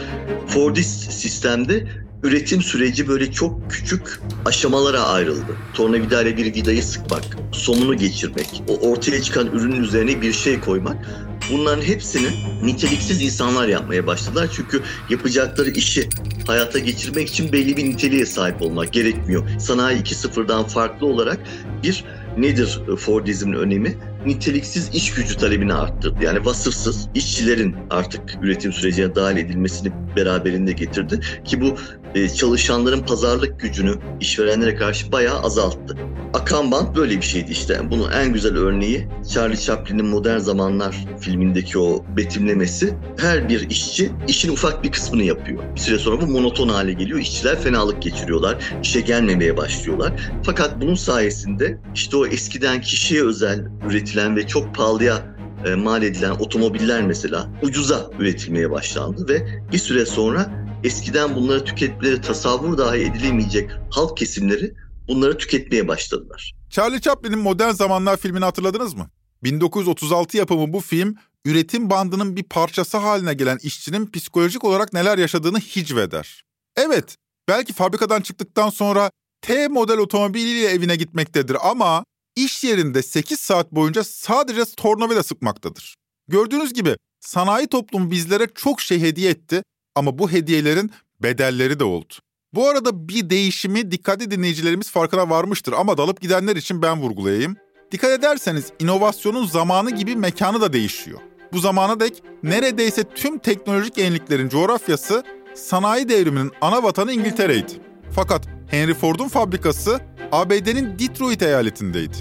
Fordist 0.48 1.12
sistemde 1.12 1.88
üretim 2.24 2.62
süreci 2.62 3.08
böyle 3.08 3.32
çok 3.32 3.72
küçük 3.72 4.20
aşamalara 4.46 5.02
ayrıldı. 5.02 5.58
Tornavidayla 5.74 6.38
bir 6.38 6.46
vidayı 6.46 6.84
sıkmak, 6.84 7.24
somunu 7.52 7.98
geçirmek, 7.98 8.64
o 8.68 8.90
ortaya 8.90 9.22
çıkan 9.22 9.48
ürünün 9.48 9.84
üzerine 9.84 10.22
bir 10.22 10.34
şey 10.34 10.60
koymak. 10.60 11.06
Bunların 11.52 11.82
hepsini 11.82 12.28
niteliksiz 12.64 13.22
insanlar 13.22 13.68
yapmaya 13.68 14.08
başladılar. 14.08 14.50
Çünkü 14.56 14.82
yapacakları 15.10 15.70
işi 15.70 16.10
hayata 16.48 16.80
geçirmek 16.80 17.30
için 17.30 17.52
belli 17.52 17.78
bir 17.78 17.86
niteliğe 17.86 18.26
sahip 18.26 18.62
olmak 18.62 18.94
gerekmiyor. 18.94 19.50
Sanayi 19.60 20.02
2.0'dan 20.02 20.64
farklı 20.64 21.08
olarak 21.08 21.40
bir 21.84 22.06
nedir 22.38 22.80
Fordizmin 22.98 23.54
önemi? 23.54 23.98
niteliksiz 24.26 24.90
iş 24.94 25.14
gücü 25.14 25.38
talebini 25.38 25.74
arttırdı. 25.74 26.24
Yani 26.24 26.46
vasıfsız 26.46 27.10
işçilerin 27.16 27.76
artık 27.90 28.22
üretim 28.42 28.74
sürecine 28.74 29.16
dahil 29.16 29.38
edilmesini 29.38 29.92
beraberinde 30.16 30.72
getirdi. 30.72 31.20
Ki 31.46 31.62
bu 31.62 31.76
e, 32.16 32.30
çalışanların 32.30 33.00
pazarlık 33.00 33.60
gücünü 33.60 33.96
işverenlere 34.20 34.76
karşı 34.76 35.12
bayağı 35.12 35.40
azalttı. 35.40 35.98
Akan 36.34 36.72
band 36.72 36.96
böyle 36.96 37.18
bir 37.18 37.22
şeydi 37.22 37.52
işte. 37.52 37.82
Bunun 37.92 38.12
en 38.12 38.34
güzel 38.34 38.58
örneği 38.58 39.08
Charlie 39.34 39.58
Chaplin'in 39.58 40.06
Modern 40.06 40.38
Zamanlar 40.38 40.96
filmindeki 41.20 41.80
o 41.80 42.06
betimlemesi. 42.18 42.94
Her 43.18 43.50
bir 43.50 43.70
işçi 43.70 44.12
işin 44.28 44.52
ufak 44.52 44.84
bir 44.84 44.92
kısmını 44.92 45.24
yapıyor. 45.24 45.64
Bir 45.76 45.80
süre 45.80 45.98
sonra 45.98 46.22
bu 46.22 46.28
monoton 46.28 46.70
hale 46.70 46.94
geliyor. 46.94 47.20
İşçiler 47.20 47.60
fenalık 47.60 48.02
geçiriyorlar. 48.02 48.58
İşe 48.84 49.02
gelmemeye 49.02 49.58
başlıyorlar. 49.58 50.14
Fakat 50.44 50.82
bunun 50.82 50.96
sayesinde 50.96 51.78
işte 51.96 52.18
o 52.18 52.28
eskiden 52.28 52.82
kişiye 52.82 53.24
özel 53.24 53.66
üretilen 53.90 54.36
ve 54.36 54.48
çok 54.48 54.76
pahalıya 54.76 55.36
e, 55.66 55.76
mal 55.76 56.04
edilen 56.04 56.32
otomobiller 56.32 57.02
mesela 57.02 57.50
ucuza 57.62 58.10
üretilmeye 58.20 58.72
başlandı 58.72 59.28
ve 59.30 59.62
bir 59.72 59.78
süre 59.78 60.06
sonra 60.06 60.69
eskiden 60.84 61.36
bunları 61.36 61.66
tüketmeleri 61.66 62.22
tasavvur 62.22 62.78
dahi 62.78 63.00
edilemeyecek 63.00 63.72
halk 63.92 64.18
kesimleri 64.18 64.74
bunları 65.08 65.38
tüketmeye 65.38 65.88
başladılar. 65.88 66.56
Charlie 66.70 67.02
Chaplin'in 67.02 67.40
Modern 67.40 67.72
Zamanlar 67.72 68.18
filmini 68.18 68.46
hatırladınız 68.46 68.94
mı? 68.94 69.10
1936 69.44 70.38
yapımı 70.38 70.74
bu 70.74 70.80
film 70.80 71.16
üretim 71.46 71.90
bandının 71.90 72.36
bir 72.36 72.44
parçası 72.44 72.98
haline 72.98 73.34
gelen 73.34 73.58
işçinin 73.62 74.12
psikolojik 74.12 74.64
olarak 74.64 74.94
neler 74.94 75.18
yaşadığını 75.18 75.60
hicveder. 75.60 76.44
Evet, 76.76 77.16
belki 77.48 77.74
fabrikadan 77.74 78.22
çıktıktan 78.22 78.70
sonra 78.70 79.12
T 79.42 79.68
model 79.68 79.98
otomobiliyle 79.98 80.70
evine 80.70 80.96
gitmektedir 80.96 81.58
ama 81.70 82.06
iş 82.36 82.64
yerinde 82.64 83.04
8 83.04 83.40
saat 83.40 83.72
boyunca 83.72 84.04
sadece 84.04 84.66
tornavida 84.78 85.24
sıkmaktadır. 85.24 85.96
Gördüğünüz 86.28 86.74
gibi 86.74 86.96
sanayi 87.20 87.68
toplumu 87.68 88.12
bizlere 88.12 88.48
çok 88.56 88.82
şey 88.82 89.02
hediye 89.02 89.32
etti 89.32 89.64
ama 90.00 90.20
bu 90.20 90.32
hediyelerin 90.32 90.92
bedelleri 91.24 91.80
de 91.80 91.84
oldu. 91.84 92.14
Bu 92.54 92.68
arada 92.68 93.10
bir 93.10 93.30
değişimi 93.30 93.92
dikkatli 93.92 94.32
dinleyicilerimiz 94.32 94.92
farkına 94.92 95.30
varmıştır 95.30 95.74
ama 95.74 95.98
dalıp 95.98 96.22
gidenler 96.22 96.56
için 96.56 96.82
ben 96.82 97.02
vurgulayayım. 97.02 97.56
Dikkat 97.92 98.12
ederseniz 98.12 98.66
inovasyonun 98.80 99.46
zamanı 99.46 99.92
gibi 99.92 100.16
mekanı 100.16 100.62
da 100.62 100.74
değişiyor. 100.74 101.20
Bu 101.54 101.60
zamana 101.60 102.00
dek 102.00 102.24
neredeyse 102.44 103.04
tüm 103.16 103.38
teknolojik 103.38 103.98
yeniliklerin 103.98 104.50
coğrafyası 104.50 105.24
sanayi 105.56 106.10
devriminin 106.10 106.52
ana 106.62 106.84
vatanı 106.84 107.14
İngiltere'ydi. 107.14 107.72
Fakat 108.16 108.48
Henry 108.68 108.94
Ford'un 108.94 109.28
fabrikası 109.28 110.00
ABD'nin 110.32 111.00
Detroit 111.00 111.42
eyaletindeydi. 111.42 112.16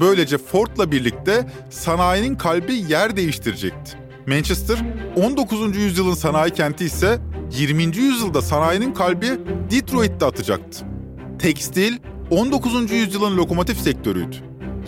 Böylece 0.00 0.38
Ford'la 0.38 0.92
birlikte 0.92 1.50
sanayinin 1.70 2.34
kalbi 2.34 2.74
yer 2.88 3.16
değiştirecekti. 3.16 4.07
Manchester 4.28 4.78
19. 5.16 5.76
yüzyılın 5.76 6.14
sanayi 6.14 6.52
kenti 6.52 6.84
ise 6.84 7.18
20. 7.58 7.82
yüzyılda 7.82 8.42
sanayinin 8.42 8.94
kalbi 8.94 9.26
Detroit'te 9.70 10.26
atacaktı. 10.26 10.84
Tekstil 11.38 11.98
19. 12.30 12.90
yüzyılın 12.92 13.36
lokomotif 13.36 13.80
sektörüydü. 13.80 14.36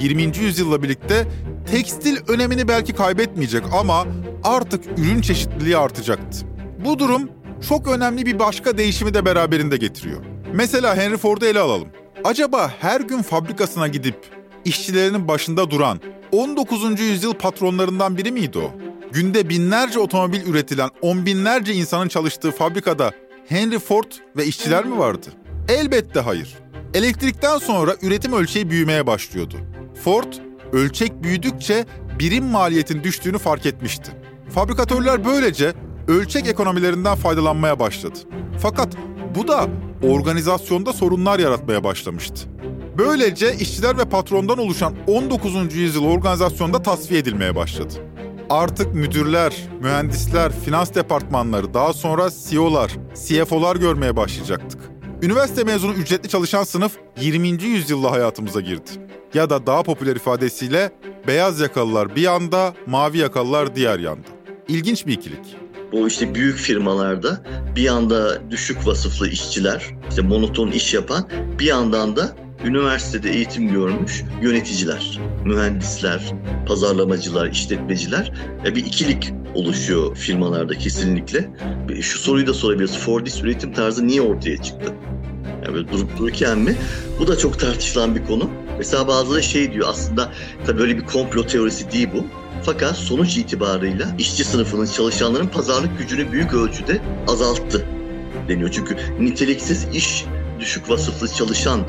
20. 0.01 0.23
yüzyılla 0.23 0.83
birlikte 0.83 1.27
tekstil 1.71 2.17
önemini 2.29 2.69
belki 2.69 2.93
kaybetmeyecek 2.93 3.63
ama 3.73 4.07
artık 4.45 4.99
ürün 4.99 5.21
çeşitliliği 5.21 5.77
artacaktı. 5.77 6.47
Bu 6.85 6.99
durum 6.99 7.31
çok 7.69 7.89
önemli 7.89 8.27
bir 8.27 8.39
başka 8.39 8.79
değişimi 8.79 9.15
de 9.15 9.25
beraberinde 9.25 9.77
getiriyor. 9.77 10.21
Mesela 10.55 10.97
Henry 10.97 11.17
Ford'u 11.17 11.47
ele 11.47 11.61
alalım. 11.61 11.89
Acaba 12.25 12.73
her 12.81 13.01
gün 13.01 13.23
fabrikasına 13.23 13.89
gidip 13.89 14.17
işçilerinin 14.65 15.29
başında 15.29 15.71
duran 15.71 16.01
19. 16.33 17.01
yüzyıl 17.01 17.35
patronlarından 17.35 18.17
biri 18.17 18.33
miydi 18.33 18.59
o? 18.59 18.90
Günde 19.13 19.49
binlerce 19.49 19.99
otomobil 19.99 20.47
üretilen 20.47 20.91
on 21.03 21.27
binlerce 21.27 21.75
insanın 21.75 22.09
çalıştığı 22.09 22.51
fabrikada 22.51 23.13
Henry 23.49 23.79
Ford 23.79 24.13
ve 24.37 24.47
işçiler 24.47 24.85
mi 24.85 24.99
vardı? 24.99 25.27
Elbette 25.69 26.21
hayır. 26.21 26.55
Elektrikten 26.95 27.59
sonra 27.59 27.95
üretim 28.03 28.33
ölçeği 28.33 28.71
büyümeye 28.71 29.07
başlıyordu. 29.07 29.57
Ford, 30.05 30.33
ölçek 30.73 31.23
büyüdükçe 31.23 31.87
birim 32.19 32.45
maliyetin 32.45 33.05
düştüğünü 33.05 33.39
fark 33.39 33.67
etmişti. 33.67 34.11
Fabrikatörler 34.55 35.25
böylece 35.25 35.73
ölçek 36.09 36.47
ekonomilerinden 36.49 37.15
faydalanmaya 37.15 37.79
başladı. 37.79 38.19
Fakat 38.63 38.97
bu 39.35 39.49
da 39.49 39.69
organizasyonda 40.03 40.93
sorunlar 40.93 41.39
yaratmaya 41.39 41.85
başlamıştı. 41.85 42.49
Böylece 42.99 43.57
işçiler 43.57 43.99
ve 43.99 44.05
patrondan 44.05 44.59
oluşan 44.59 44.95
19. 45.07 45.75
yüzyıl 45.75 46.05
organizasyonda 46.05 46.83
tasfiye 46.83 47.21
edilmeye 47.21 47.57
başladı. 47.57 47.95
Artık 48.51 48.95
müdürler, 48.95 49.55
mühendisler, 49.81 50.53
finans 50.65 50.95
departmanları, 50.95 51.75
daha 51.75 51.93
sonra 51.93 52.31
CEO'lar, 52.49 52.93
CFO'lar 53.27 53.77
görmeye 53.77 54.17
başlayacaktık. 54.17 54.81
Üniversite 55.23 55.65
mezunu 55.65 55.93
ücretli 55.93 56.29
çalışan 56.29 56.65
sınıf 56.65 56.93
20. 57.21 57.49
yüzyılda 57.49 58.11
hayatımıza 58.11 58.61
girdi. 58.61 58.91
Ya 59.35 59.51
da 59.51 59.67
daha 59.67 59.83
popüler 59.83 60.17
ifadesiyle 60.17 60.91
beyaz 61.27 61.61
yakalılar 61.61 62.17
bir 62.17 62.23
yanda, 62.23 62.75
mavi 62.87 63.19
yakalılar 63.19 63.77
diğer 63.77 63.99
yanda. 63.99 64.27
İlginç 64.69 65.07
bir 65.07 65.13
ikilik. 65.13 65.57
Bu 65.93 66.09
işte 66.09 66.35
büyük 66.35 66.57
firmalarda 66.59 67.43
bir 67.77 67.83
yanda 67.83 68.51
düşük 68.51 68.87
vasıflı 68.87 69.29
işçiler, 69.29 69.87
işte 70.11 70.23
monoton 70.23 70.71
iş 70.71 70.95
yapan, 70.95 71.29
bir 71.59 71.67
yandan 71.67 72.17
da 72.17 72.37
üniversitede 72.65 73.31
eğitim 73.31 73.73
görmüş 73.73 74.25
yöneticiler, 74.43 75.21
mühendisler, 75.45 76.33
pazarlamacılar, 76.67 77.47
işletmeciler 77.47 78.33
e, 78.67 78.75
bir 78.75 78.87
ikilik 78.87 79.33
oluşuyor 79.55 80.17
firmalarda 80.17 80.75
kesinlikle. 80.75 81.51
Şu 82.01 82.19
soruyu 82.19 82.47
da 82.47 82.55
sorabiliriz. 82.55 82.99
Fordist 82.99 83.43
üretim 83.43 83.73
tarzı 83.73 84.07
niye 84.07 84.23
ortaya 84.23 84.63
çıktı? 84.63 84.93
Yani 85.65 85.75
böyle 85.75 85.93
durup 85.93 86.19
dururken 86.19 86.59
mi? 86.59 86.77
Bu 87.19 87.27
da 87.27 87.39
çok 87.39 87.61
tartışılan 87.61 88.15
bir 88.15 88.25
konu. 88.25 88.51
Mesela 88.79 89.09
bazıları 89.09 89.43
şey 89.43 89.73
diyor 89.73 89.89
aslında 89.89 90.33
tabii 90.67 90.79
böyle 90.79 90.97
bir 90.97 91.07
komplo 91.07 91.47
teorisi 91.47 91.93
değil 91.93 92.09
bu. 92.15 92.27
Fakat 92.63 92.97
sonuç 92.97 93.37
itibarıyla 93.37 94.07
işçi 94.19 94.45
sınıfının 94.45 94.87
çalışanların 94.87 95.47
pazarlık 95.47 95.99
gücünü 95.99 96.33
büyük 96.33 96.55
ölçüde 96.55 97.01
azalttı 97.29 97.87
deniyor. 98.49 98.71
Çünkü 98.71 98.97
niteliksiz 99.21 99.87
iş 99.95 100.25
düşük 100.61 100.91
vasıflı 100.91 101.29
çalışan 101.29 101.81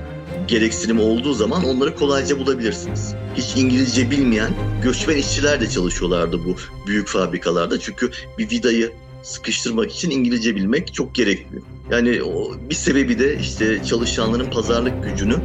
gereksinim 0.52 1.00
olduğu 1.00 1.34
zaman 1.34 1.66
onları 1.66 1.96
kolayca 1.96 2.40
bulabilirsiniz. 2.40 3.14
Hiç 3.36 3.58
İngilizce 3.58 4.12
bilmeyen 4.12 4.54
göçmen 4.84 5.18
işçiler 5.18 5.62
de 5.62 5.70
çalışıyorlardı 5.70 6.46
bu 6.46 6.56
büyük 6.88 7.08
fabrikalarda. 7.08 7.80
Çünkü 7.80 8.12
bir 8.38 8.50
vidayı 8.50 8.92
sıkıştırmak 9.24 9.92
için 9.92 10.10
İngilizce 10.10 10.56
bilmek 10.56 10.94
çok 10.94 11.16
gerekmiyor. 11.16 11.64
Yani 11.92 12.24
o 12.24 12.56
bir 12.70 12.76
sebebi 12.76 13.20
de 13.20 13.40
işte 13.40 13.84
çalışanların 13.84 14.52
pazarlık 14.52 15.04
gücünü 15.04 15.36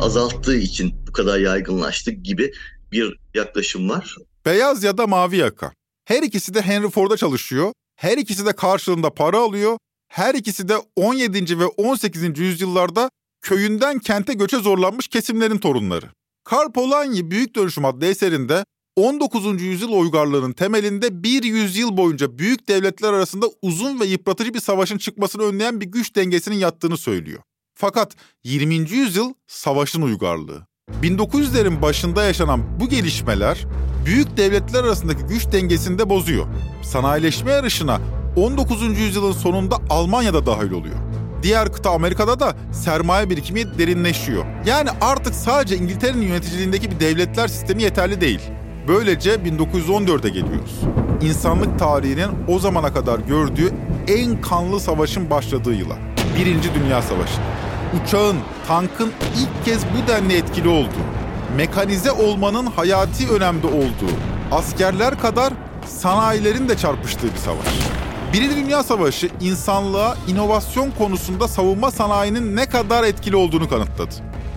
azalttığı 0.00 0.56
için 0.56 0.94
bu 1.08 1.12
kadar 1.12 1.38
yaygınlaştı 1.38 2.10
gibi 2.10 2.52
bir 2.92 3.18
yaklaşım 3.34 3.90
var. 3.90 4.16
Beyaz 4.46 4.84
ya 4.84 4.98
da 4.98 5.06
mavi 5.06 5.36
yaka. 5.36 5.72
Her 6.04 6.22
ikisi 6.22 6.54
de 6.54 6.62
Henry 6.62 6.90
Ford'a 6.90 7.16
çalışıyor. 7.16 7.72
Her 7.96 8.18
ikisi 8.18 8.46
de 8.46 8.52
karşılığında 8.52 9.10
para 9.10 9.38
alıyor. 9.38 9.78
Her 10.08 10.34
ikisi 10.34 10.68
de 10.68 10.76
17. 10.96 11.58
ve 11.58 11.66
18. 11.66 12.38
yüzyıllarda 12.38 13.10
köyünden 13.46 13.98
kente 13.98 14.34
göçe 14.34 14.56
zorlanmış 14.56 15.08
kesimlerin 15.08 15.58
torunları. 15.58 16.06
Karl 16.44 16.72
Polanyi 16.72 17.30
Büyük 17.30 17.56
Dönüşüm 17.56 17.84
adlı 17.84 18.06
eserinde 18.06 18.64
19. 18.96 19.62
yüzyıl 19.62 19.92
uygarlığının 19.92 20.52
temelinde 20.52 21.22
bir 21.22 21.42
yüzyıl 21.42 21.96
boyunca 21.96 22.38
büyük 22.38 22.68
devletler 22.68 23.12
arasında 23.12 23.46
uzun 23.62 24.00
ve 24.00 24.06
yıpratıcı 24.06 24.54
bir 24.54 24.60
savaşın 24.60 24.98
çıkmasını 24.98 25.42
önleyen 25.42 25.80
bir 25.80 25.86
güç 25.86 26.16
dengesinin 26.16 26.56
yattığını 26.56 26.96
söylüyor. 26.96 27.42
Fakat 27.74 28.16
20. 28.44 28.74
yüzyıl 28.74 29.34
savaşın 29.46 30.02
uygarlığı. 30.02 30.66
1900'lerin 31.02 31.82
başında 31.82 32.24
yaşanan 32.24 32.80
bu 32.80 32.88
gelişmeler 32.88 33.66
büyük 34.06 34.36
devletler 34.36 34.84
arasındaki 34.84 35.22
güç 35.22 35.52
dengesini 35.52 35.98
de 35.98 36.10
bozuyor. 36.10 36.46
Sanayileşme 36.82 37.50
yarışına 37.50 38.00
19. 38.36 38.98
yüzyılın 38.98 39.32
sonunda 39.32 39.76
Almanya'da 39.90 40.46
dahil 40.46 40.70
oluyor. 40.70 41.05
Diğer 41.46 41.72
kıta 41.72 41.90
Amerika'da 41.90 42.40
da 42.40 42.54
sermaye 42.72 43.30
birikimi 43.30 43.78
derinleşiyor. 43.78 44.44
Yani 44.64 44.90
artık 45.00 45.34
sadece 45.34 45.76
İngiltere'nin 45.76 46.22
yöneticiliğindeki 46.22 46.90
bir 46.90 47.00
devletler 47.00 47.48
sistemi 47.48 47.82
yeterli 47.82 48.20
değil. 48.20 48.40
Böylece 48.88 49.34
1914'e 49.34 50.28
geliyoruz. 50.28 50.80
İnsanlık 51.22 51.78
tarihinin 51.78 52.30
o 52.48 52.58
zamana 52.58 52.94
kadar 52.94 53.18
gördüğü 53.18 53.72
en 54.08 54.40
kanlı 54.40 54.80
savaşın 54.80 55.30
başladığı 55.30 55.74
yıla. 55.74 55.96
Birinci 56.38 56.74
Dünya 56.74 57.02
Savaşı. 57.02 57.40
Uçağın, 58.02 58.36
tankın 58.68 59.12
ilk 59.36 59.64
kez 59.64 59.82
bu 59.84 60.08
denli 60.08 60.36
etkili 60.36 60.68
olduğu, 60.68 61.04
mekanize 61.56 62.12
olmanın 62.12 62.66
hayati 62.66 63.28
önemde 63.28 63.66
olduğu, 63.66 64.12
askerler 64.52 65.20
kadar 65.20 65.52
sanayilerin 65.86 66.68
de 66.68 66.76
çarpıştığı 66.76 67.32
bir 67.32 67.38
savaş. 67.38 68.05
Birinci 68.36 68.56
Dünya 68.56 68.82
Savaşı 68.82 69.28
insanlığa 69.40 70.16
inovasyon 70.28 70.90
konusunda 70.90 71.48
savunma 71.48 71.90
sanayinin 71.90 72.56
ne 72.56 72.66
kadar 72.66 73.04
etkili 73.04 73.36
olduğunu 73.36 73.68
kanıtladı. 73.68 74.14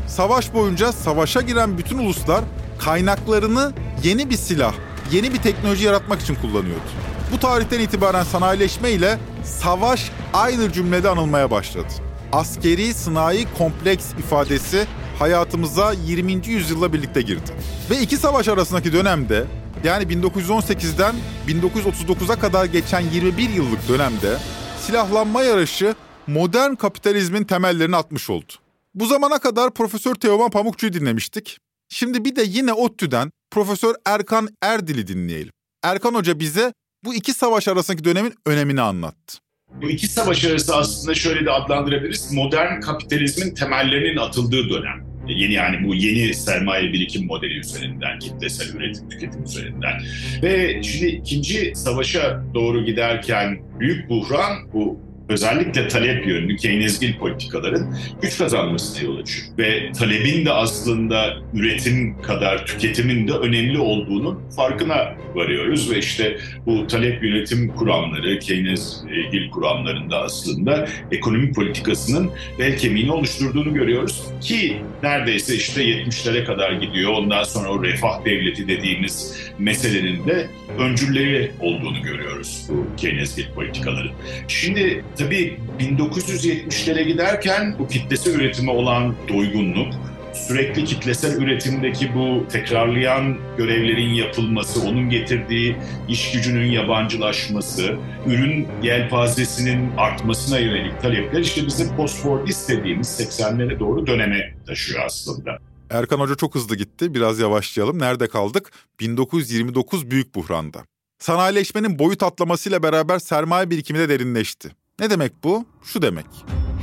Savaş 0.07 0.53
boyunca 0.53 0.91
savaşa 0.91 1.41
giren 1.41 1.77
bütün 1.77 1.97
uluslar 1.97 2.43
kaynaklarını 2.79 3.73
yeni 4.03 4.29
bir 4.29 4.35
silah, 4.35 4.73
yeni 5.11 5.33
bir 5.33 5.37
teknoloji 5.37 5.85
yaratmak 5.85 6.21
için 6.21 6.35
kullanıyordu. 6.35 6.89
Bu 7.33 7.39
tarihten 7.39 7.79
itibaren 7.79 8.23
sanayileşme 8.23 8.91
ile 8.91 9.19
savaş 9.43 10.11
aynı 10.33 10.71
cümlede 10.71 11.09
anılmaya 11.09 11.51
başladı. 11.51 11.93
Askeri 12.31 12.93
sınai 12.93 13.45
kompleks 13.57 14.11
ifadesi 14.13 14.85
hayatımıza 15.19 15.93
20. 16.05 16.47
yüzyılla 16.47 16.93
birlikte 16.93 17.21
girdi. 17.21 17.51
Ve 17.89 17.99
iki 18.01 18.17
savaş 18.17 18.47
arasındaki 18.47 18.93
dönemde 18.93 19.45
yani 19.83 20.03
1918'den 20.03 21.15
1939'a 21.47 22.39
kadar 22.39 22.65
geçen 22.65 23.01
21 23.01 23.49
yıllık 23.49 23.89
dönemde 23.89 24.37
silahlanma 24.79 25.43
yarışı 25.43 25.95
modern 26.27 26.75
kapitalizmin 26.75 27.43
temellerini 27.43 27.95
atmış 27.95 28.29
oldu. 28.29 28.53
Bu 28.93 29.05
zamana 29.05 29.39
kadar 29.39 29.73
Profesör 29.73 30.15
Teoman 30.15 30.49
Pamukçu'yu 30.49 30.93
dinlemiştik. 30.93 31.57
Şimdi 31.89 32.25
bir 32.25 32.35
de 32.35 32.43
yine 32.45 32.73
ODTÜ'den 32.73 33.31
Profesör 33.51 33.95
Erkan 34.05 34.49
Erdil'i 34.61 35.07
dinleyelim. 35.07 35.51
Erkan 35.83 36.13
Hoca 36.13 36.39
bize 36.39 36.73
bu 37.05 37.15
iki 37.15 37.33
savaş 37.33 37.67
arasındaki 37.67 38.03
dönemin 38.03 38.33
önemini 38.45 38.81
anlattı. 38.81 39.37
Bu 39.81 39.89
iki 39.89 40.07
savaş 40.07 40.45
arası 40.45 40.75
aslında 40.75 41.15
şöyle 41.15 41.45
de 41.45 41.51
adlandırabiliriz. 41.51 42.31
Modern 42.33 42.79
kapitalizmin 42.81 43.55
temellerinin 43.55 44.17
atıldığı 44.17 44.69
dönem. 44.69 45.08
Yeni 45.33 45.53
yani 45.53 45.87
bu 45.87 45.95
yeni 45.95 46.33
sermaye 46.33 46.93
birikim 46.93 47.25
modeli 47.25 47.59
üzerinden, 47.59 48.19
kitlesel 48.19 48.75
üretim 48.75 49.09
tüketim 49.09 49.43
üzerinden. 49.43 50.01
Ve 50.43 50.83
şimdi 50.83 51.05
ikinci 51.05 51.71
savaşa 51.75 52.43
doğru 52.53 52.85
giderken 52.85 53.59
büyük 53.79 54.09
buhran 54.09 54.57
bu 54.73 55.08
özellikle 55.29 55.87
talep 55.87 56.27
yönlü 56.27 56.55
Keynesgil 56.55 57.17
politikaların 57.17 57.97
güç 58.21 58.37
kazanmasına 58.37 59.03
yol 59.03 59.17
açıyor. 59.17 59.47
Ve 59.57 59.91
talebin 59.91 60.45
de 60.45 60.51
aslında 60.51 61.37
üretim 61.53 62.21
kadar 62.21 62.65
tüketimin 62.65 63.27
de 63.27 63.33
önemli 63.33 63.79
olduğunun 63.79 64.39
farkına 64.55 65.15
varıyoruz. 65.35 65.91
Ve 65.91 65.97
işte 65.97 66.37
bu 66.65 66.87
talep 66.87 67.23
yönetim 67.23 67.67
kuramları, 67.75 68.39
Keynesgil 68.39 69.49
kuramlarında 69.51 70.21
aslında 70.21 70.87
ekonomi 71.11 71.53
politikasının 71.53 72.31
bel 72.59 72.77
kemiğini 72.77 73.11
oluşturduğunu 73.11 73.73
görüyoruz. 73.73 74.23
Ki 74.41 74.77
neredeyse 75.03 75.55
işte 75.55 75.83
70'lere 75.83 76.45
kadar 76.45 76.71
gidiyor. 76.71 77.11
Ondan 77.11 77.43
sonra 77.43 77.69
o 77.69 77.83
refah 77.83 78.25
devleti 78.25 78.67
dediğimiz 78.67 79.37
meselenin 79.59 80.27
de 80.27 80.47
öncülleri 80.79 81.51
olduğunu 81.59 82.01
görüyoruz 82.01 82.65
bu 82.69 82.85
Keynesgil 82.97 83.45
politikaların. 83.55 84.11
Şimdi 84.47 85.03
tabii 85.19 85.59
1970'lere 85.79 87.03
giderken 87.03 87.75
bu 87.79 87.87
kitlesel 87.87 88.35
üretime 88.35 88.71
olan 88.71 89.15
doygunluk, 89.29 89.93
sürekli 90.33 90.85
kitlesel 90.85 91.41
üretimdeki 91.41 92.15
bu 92.15 92.47
tekrarlayan 92.51 93.37
görevlerin 93.57 94.13
yapılması, 94.13 94.81
onun 94.81 95.09
getirdiği 95.09 95.75
iş 96.09 96.31
gücünün 96.31 96.71
yabancılaşması, 96.71 97.95
ürün 98.27 98.67
yelpazesinin 98.83 99.91
artmasına 99.97 100.59
yönelik 100.59 101.01
talepler 101.01 101.39
işte 101.39 101.65
bizim 101.65 101.95
postfordist 101.95 102.69
dediğimiz 102.69 103.07
80'lere 103.07 103.79
doğru 103.79 104.07
döneme 104.07 104.55
taşıyor 104.67 105.05
aslında. 105.05 105.57
Erkan 105.89 106.19
Hoca 106.19 106.35
çok 106.35 106.55
hızlı 106.55 106.75
gitti. 106.75 107.13
Biraz 107.13 107.39
yavaşlayalım. 107.39 107.99
Nerede 107.99 108.27
kaldık? 108.27 108.71
1929 108.99 110.11
büyük 110.11 110.35
buhranda. 110.35 110.83
Sanayileşmenin 111.19 111.99
boyut 111.99 112.23
atlamasıyla 112.23 112.83
beraber 112.83 113.19
sermaye 113.19 113.69
birikimi 113.69 113.99
de 113.99 114.09
derinleşti. 114.09 114.78
Ne 114.99 115.09
demek 115.09 115.43
bu? 115.43 115.65
Şu 115.83 116.01
demek. 116.01 116.25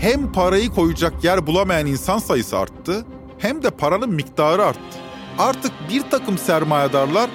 Hem 0.01 0.33
parayı 0.33 0.71
koyacak 0.71 1.25
yer 1.25 1.47
bulamayan 1.47 1.87
insan 1.87 2.19
sayısı 2.19 2.59
arttı, 2.59 3.07
hem 3.39 3.63
de 3.63 3.71
paranın 3.71 4.11
miktarı 4.11 4.65
arttı. 4.65 4.99
Artık 5.39 5.73
bir 5.91 6.03
takım 6.11 6.39
sermayedarlar 6.39 7.31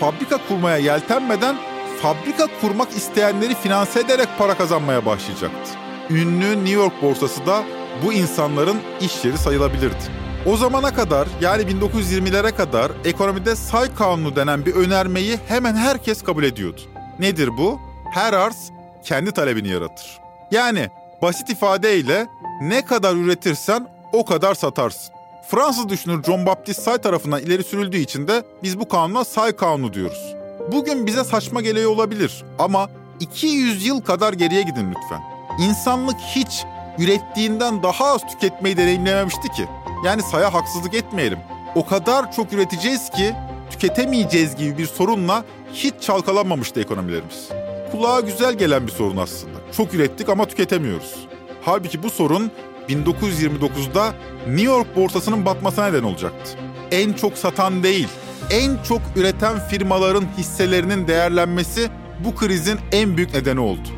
fabrika 0.00 0.38
kurmaya 0.48 0.76
yeltenmeden 0.76 1.56
fabrika 2.02 2.46
kurmak 2.60 2.90
isteyenleri 2.90 3.54
finanse 3.54 4.00
ederek 4.00 4.28
para 4.38 4.56
kazanmaya 4.56 5.06
başlayacaktı. 5.06 5.70
Ünlü 6.10 6.56
New 6.56 6.70
York 6.70 7.02
borsası 7.02 7.46
da 7.46 7.64
bu 8.04 8.12
insanların 8.12 8.76
iş 9.00 9.24
yeri 9.24 9.38
sayılabilirdi. 9.38 10.26
O 10.46 10.56
zamana 10.56 10.94
kadar 10.94 11.28
yani 11.40 11.62
1920'lere 11.62 12.56
kadar 12.56 12.92
ekonomide 13.04 13.56
say 13.56 13.94
kanunu 13.94 14.36
denen 14.36 14.66
bir 14.66 14.74
önermeyi 14.74 15.38
hemen 15.48 15.74
herkes 15.74 16.22
kabul 16.22 16.44
ediyordu. 16.44 16.80
Nedir 17.18 17.48
bu? 17.48 17.80
Her 18.12 18.32
arz 18.32 18.70
kendi 19.04 19.32
talebini 19.32 19.68
yaratır. 19.68 20.25
Yani 20.50 20.88
basit 21.22 21.50
ifadeyle 21.50 22.26
ne 22.60 22.84
kadar 22.84 23.14
üretirsen 23.14 23.88
o 24.12 24.24
kadar 24.24 24.54
satarsın. 24.54 25.14
Fransız 25.48 25.88
düşünür 25.88 26.22
John 26.22 26.46
Baptiste 26.46 26.82
Say 26.82 26.98
tarafından 26.98 27.40
ileri 27.40 27.64
sürüldüğü 27.64 27.96
için 27.96 28.28
de 28.28 28.42
biz 28.62 28.80
bu 28.80 28.88
kanuna 28.88 29.24
Say 29.24 29.56
kanunu 29.56 29.92
diyoruz. 29.92 30.34
Bugün 30.72 31.06
bize 31.06 31.24
saçma 31.24 31.60
geliyor 31.60 31.90
olabilir 31.90 32.44
ama 32.58 32.90
200 33.20 33.86
yıl 33.86 34.00
kadar 34.00 34.32
geriye 34.32 34.62
gidin 34.62 34.90
lütfen. 34.90 35.22
İnsanlık 35.58 36.16
hiç 36.20 36.64
ürettiğinden 36.98 37.82
daha 37.82 38.04
az 38.04 38.26
tüketmeyi 38.26 38.76
deneyimlememişti 38.76 39.48
ki. 39.48 39.68
Yani 40.04 40.22
saya 40.22 40.54
haksızlık 40.54 40.94
etmeyelim. 40.94 41.38
O 41.74 41.86
kadar 41.86 42.32
çok 42.32 42.52
üreteceğiz 42.52 43.10
ki 43.10 43.34
tüketemeyeceğiz 43.70 44.56
gibi 44.56 44.78
bir 44.78 44.86
sorunla 44.86 45.44
hiç 45.72 45.94
çalkalanmamıştı 46.00 46.80
ekonomilerimiz. 46.80 47.48
Kulağa 47.92 48.20
güzel 48.20 48.54
gelen 48.54 48.86
bir 48.86 48.92
sorun 48.92 49.16
aslında. 49.16 49.55
Çok 49.72 49.94
ürettik 49.94 50.28
ama 50.28 50.44
tüketemiyoruz. 50.44 51.26
Halbuki 51.62 52.02
bu 52.02 52.10
sorun 52.10 52.50
1929'da 52.88 54.14
New 54.46 54.62
York 54.62 54.96
borsasının 54.96 55.46
batmasına 55.46 55.86
neden 55.86 56.02
olacaktı. 56.02 56.50
En 56.90 57.12
çok 57.12 57.38
satan 57.38 57.82
değil, 57.82 58.08
en 58.50 58.82
çok 58.82 59.00
üreten 59.16 59.68
firmaların 59.68 60.24
hisselerinin 60.38 61.08
değerlenmesi 61.08 61.88
bu 62.24 62.34
krizin 62.34 62.78
en 62.92 63.16
büyük 63.16 63.34
nedeni 63.34 63.60
oldu. 63.60 63.88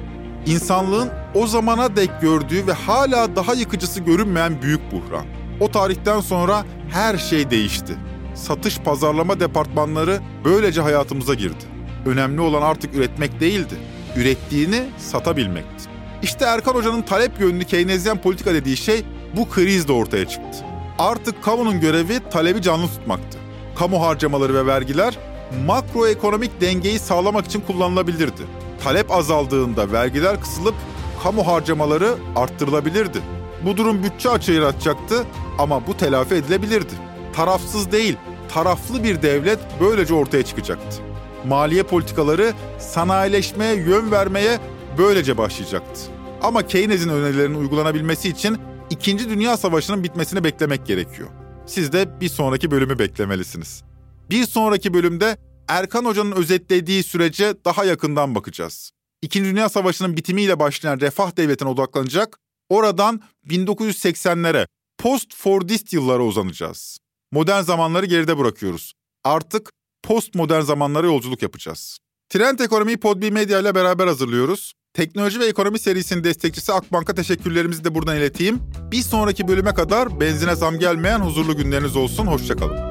İnsanlığın 0.46 1.10
o 1.34 1.46
zamana 1.46 1.96
dek 1.96 2.10
gördüğü 2.20 2.66
ve 2.66 2.72
hala 2.72 3.36
daha 3.36 3.54
yıkıcısı 3.54 4.00
görünmeyen 4.00 4.62
büyük 4.62 4.92
buhran. 4.92 5.26
O 5.60 5.70
tarihten 5.70 6.20
sonra 6.20 6.64
her 6.90 7.16
şey 7.16 7.50
değişti. 7.50 7.96
Satış 8.34 8.78
pazarlama 8.78 9.40
departmanları 9.40 10.20
böylece 10.44 10.80
hayatımıza 10.80 11.34
girdi. 11.34 11.64
Önemli 12.06 12.40
olan 12.40 12.62
artık 12.62 12.94
üretmek 12.94 13.40
değildi. 13.40 13.74
Ürettiğini 14.18 14.84
satabilmekti. 14.98 15.84
İşte 16.22 16.44
Erkan 16.44 16.74
Hoca'nın 16.74 17.02
talep 17.02 17.40
yönlü 17.40 17.64
Keynesyen 17.64 18.22
politika 18.22 18.54
dediği 18.54 18.76
şey 18.76 19.04
bu 19.36 19.48
kriz 19.48 19.88
de 19.88 19.92
ortaya 19.92 20.28
çıktı. 20.28 20.58
Artık 20.98 21.44
kamunun 21.44 21.80
görevi 21.80 22.20
talebi 22.30 22.62
canlı 22.62 22.86
tutmaktı. 22.86 23.38
Kamu 23.76 24.02
harcamaları 24.02 24.54
ve 24.54 24.66
vergiler 24.66 25.18
makroekonomik 25.66 26.60
dengeyi 26.60 26.98
sağlamak 26.98 27.46
için 27.46 27.60
kullanılabilirdi. 27.60 28.42
Talep 28.84 29.10
azaldığında 29.10 29.92
vergiler 29.92 30.40
kısılıp 30.40 30.74
kamu 31.22 31.46
harcamaları 31.46 32.14
arttırılabilirdi. 32.36 33.18
Bu 33.64 33.76
durum 33.76 34.02
bütçe 34.02 34.30
açığı 34.30 34.52
yaratacaktı 34.52 35.24
ama 35.58 35.86
bu 35.86 35.96
telafi 35.96 36.34
edilebilirdi. 36.34 36.92
Tarafsız 37.32 37.92
değil, 37.92 38.16
taraflı 38.48 39.04
bir 39.04 39.22
devlet 39.22 39.58
böylece 39.80 40.14
ortaya 40.14 40.42
çıkacaktı. 40.42 41.07
Maliye 41.48 41.82
politikaları 41.82 42.52
sanayileşmeye 42.78 43.74
yön 43.74 44.10
vermeye 44.10 44.60
böylece 44.98 45.38
başlayacaktı. 45.38 46.00
Ama 46.42 46.66
Keynes'in 46.66 47.08
önerilerinin 47.08 47.58
uygulanabilmesi 47.60 48.28
için 48.28 48.58
İkinci 48.90 49.28
Dünya 49.28 49.56
Savaşı'nın 49.56 50.04
bitmesini 50.04 50.44
beklemek 50.44 50.86
gerekiyor. 50.86 51.28
Siz 51.66 51.92
de 51.92 52.20
bir 52.20 52.28
sonraki 52.28 52.70
bölümü 52.70 52.98
beklemelisiniz. 52.98 53.82
Bir 54.30 54.46
sonraki 54.46 54.94
bölümde 54.94 55.36
Erkan 55.68 56.04
Hoca'nın 56.04 56.32
özetlediği 56.32 57.02
sürece 57.02 57.54
daha 57.64 57.84
yakından 57.84 58.34
bakacağız. 58.34 58.90
İkinci 59.22 59.50
Dünya 59.50 59.68
Savaşı'nın 59.68 60.16
bitimiyle 60.16 60.58
başlayan 60.58 61.00
refah 61.00 61.36
devletine 61.36 61.68
odaklanacak, 61.68 62.38
oradan 62.68 63.20
1980'lere, 63.46 64.66
post-Fordist 64.98 65.92
yıllara 65.92 66.22
uzanacağız. 66.22 66.98
modern 67.32 67.62
zamanları 67.62 68.06
geride 68.06 68.38
bırakıyoruz. 68.38 68.92
Artık 69.24 69.70
postmodern 70.08 70.60
zamanlara 70.60 71.06
yolculuk 71.06 71.42
yapacağız. 71.42 71.98
Trend 72.28 72.58
Ekonomi'yi 72.58 72.96
Podbi 72.96 73.30
Medya 73.30 73.60
ile 73.60 73.74
beraber 73.74 74.06
hazırlıyoruz. 74.06 74.72
Teknoloji 74.94 75.40
ve 75.40 75.46
Ekonomi 75.46 75.78
serisinin 75.78 76.24
destekçisi 76.24 76.72
Akbank'a 76.72 77.14
teşekkürlerimizi 77.14 77.84
de 77.84 77.94
buradan 77.94 78.16
ileteyim. 78.16 78.60
Bir 78.92 79.02
sonraki 79.02 79.48
bölüme 79.48 79.74
kadar 79.74 80.20
benzine 80.20 80.54
zam 80.54 80.78
gelmeyen 80.78 81.20
huzurlu 81.20 81.56
günleriniz 81.56 81.96
olsun. 81.96 82.26
Hoşçakalın. 82.26 82.87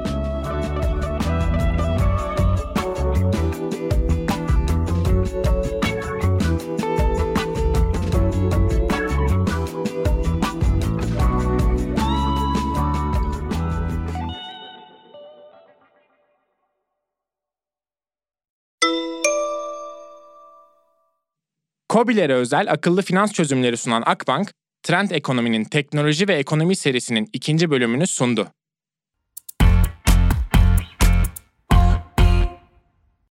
COBİ'lere 21.89 22.34
özel 22.34 22.71
akıllı 22.71 23.02
finans 23.02 23.34
çözümleri 23.34 23.78
sunan 23.78 24.04
Akbank, 24.06 24.52
Trend 24.84 25.10
Ekonomi'nin 25.10 25.63
teknoloji 25.63 26.28
ve 26.28 26.34
ekonomi 26.34 26.76
serisinin 26.76 27.30
ikinci 27.34 27.71
bölümünü 27.71 28.08
sundu. 28.08 28.47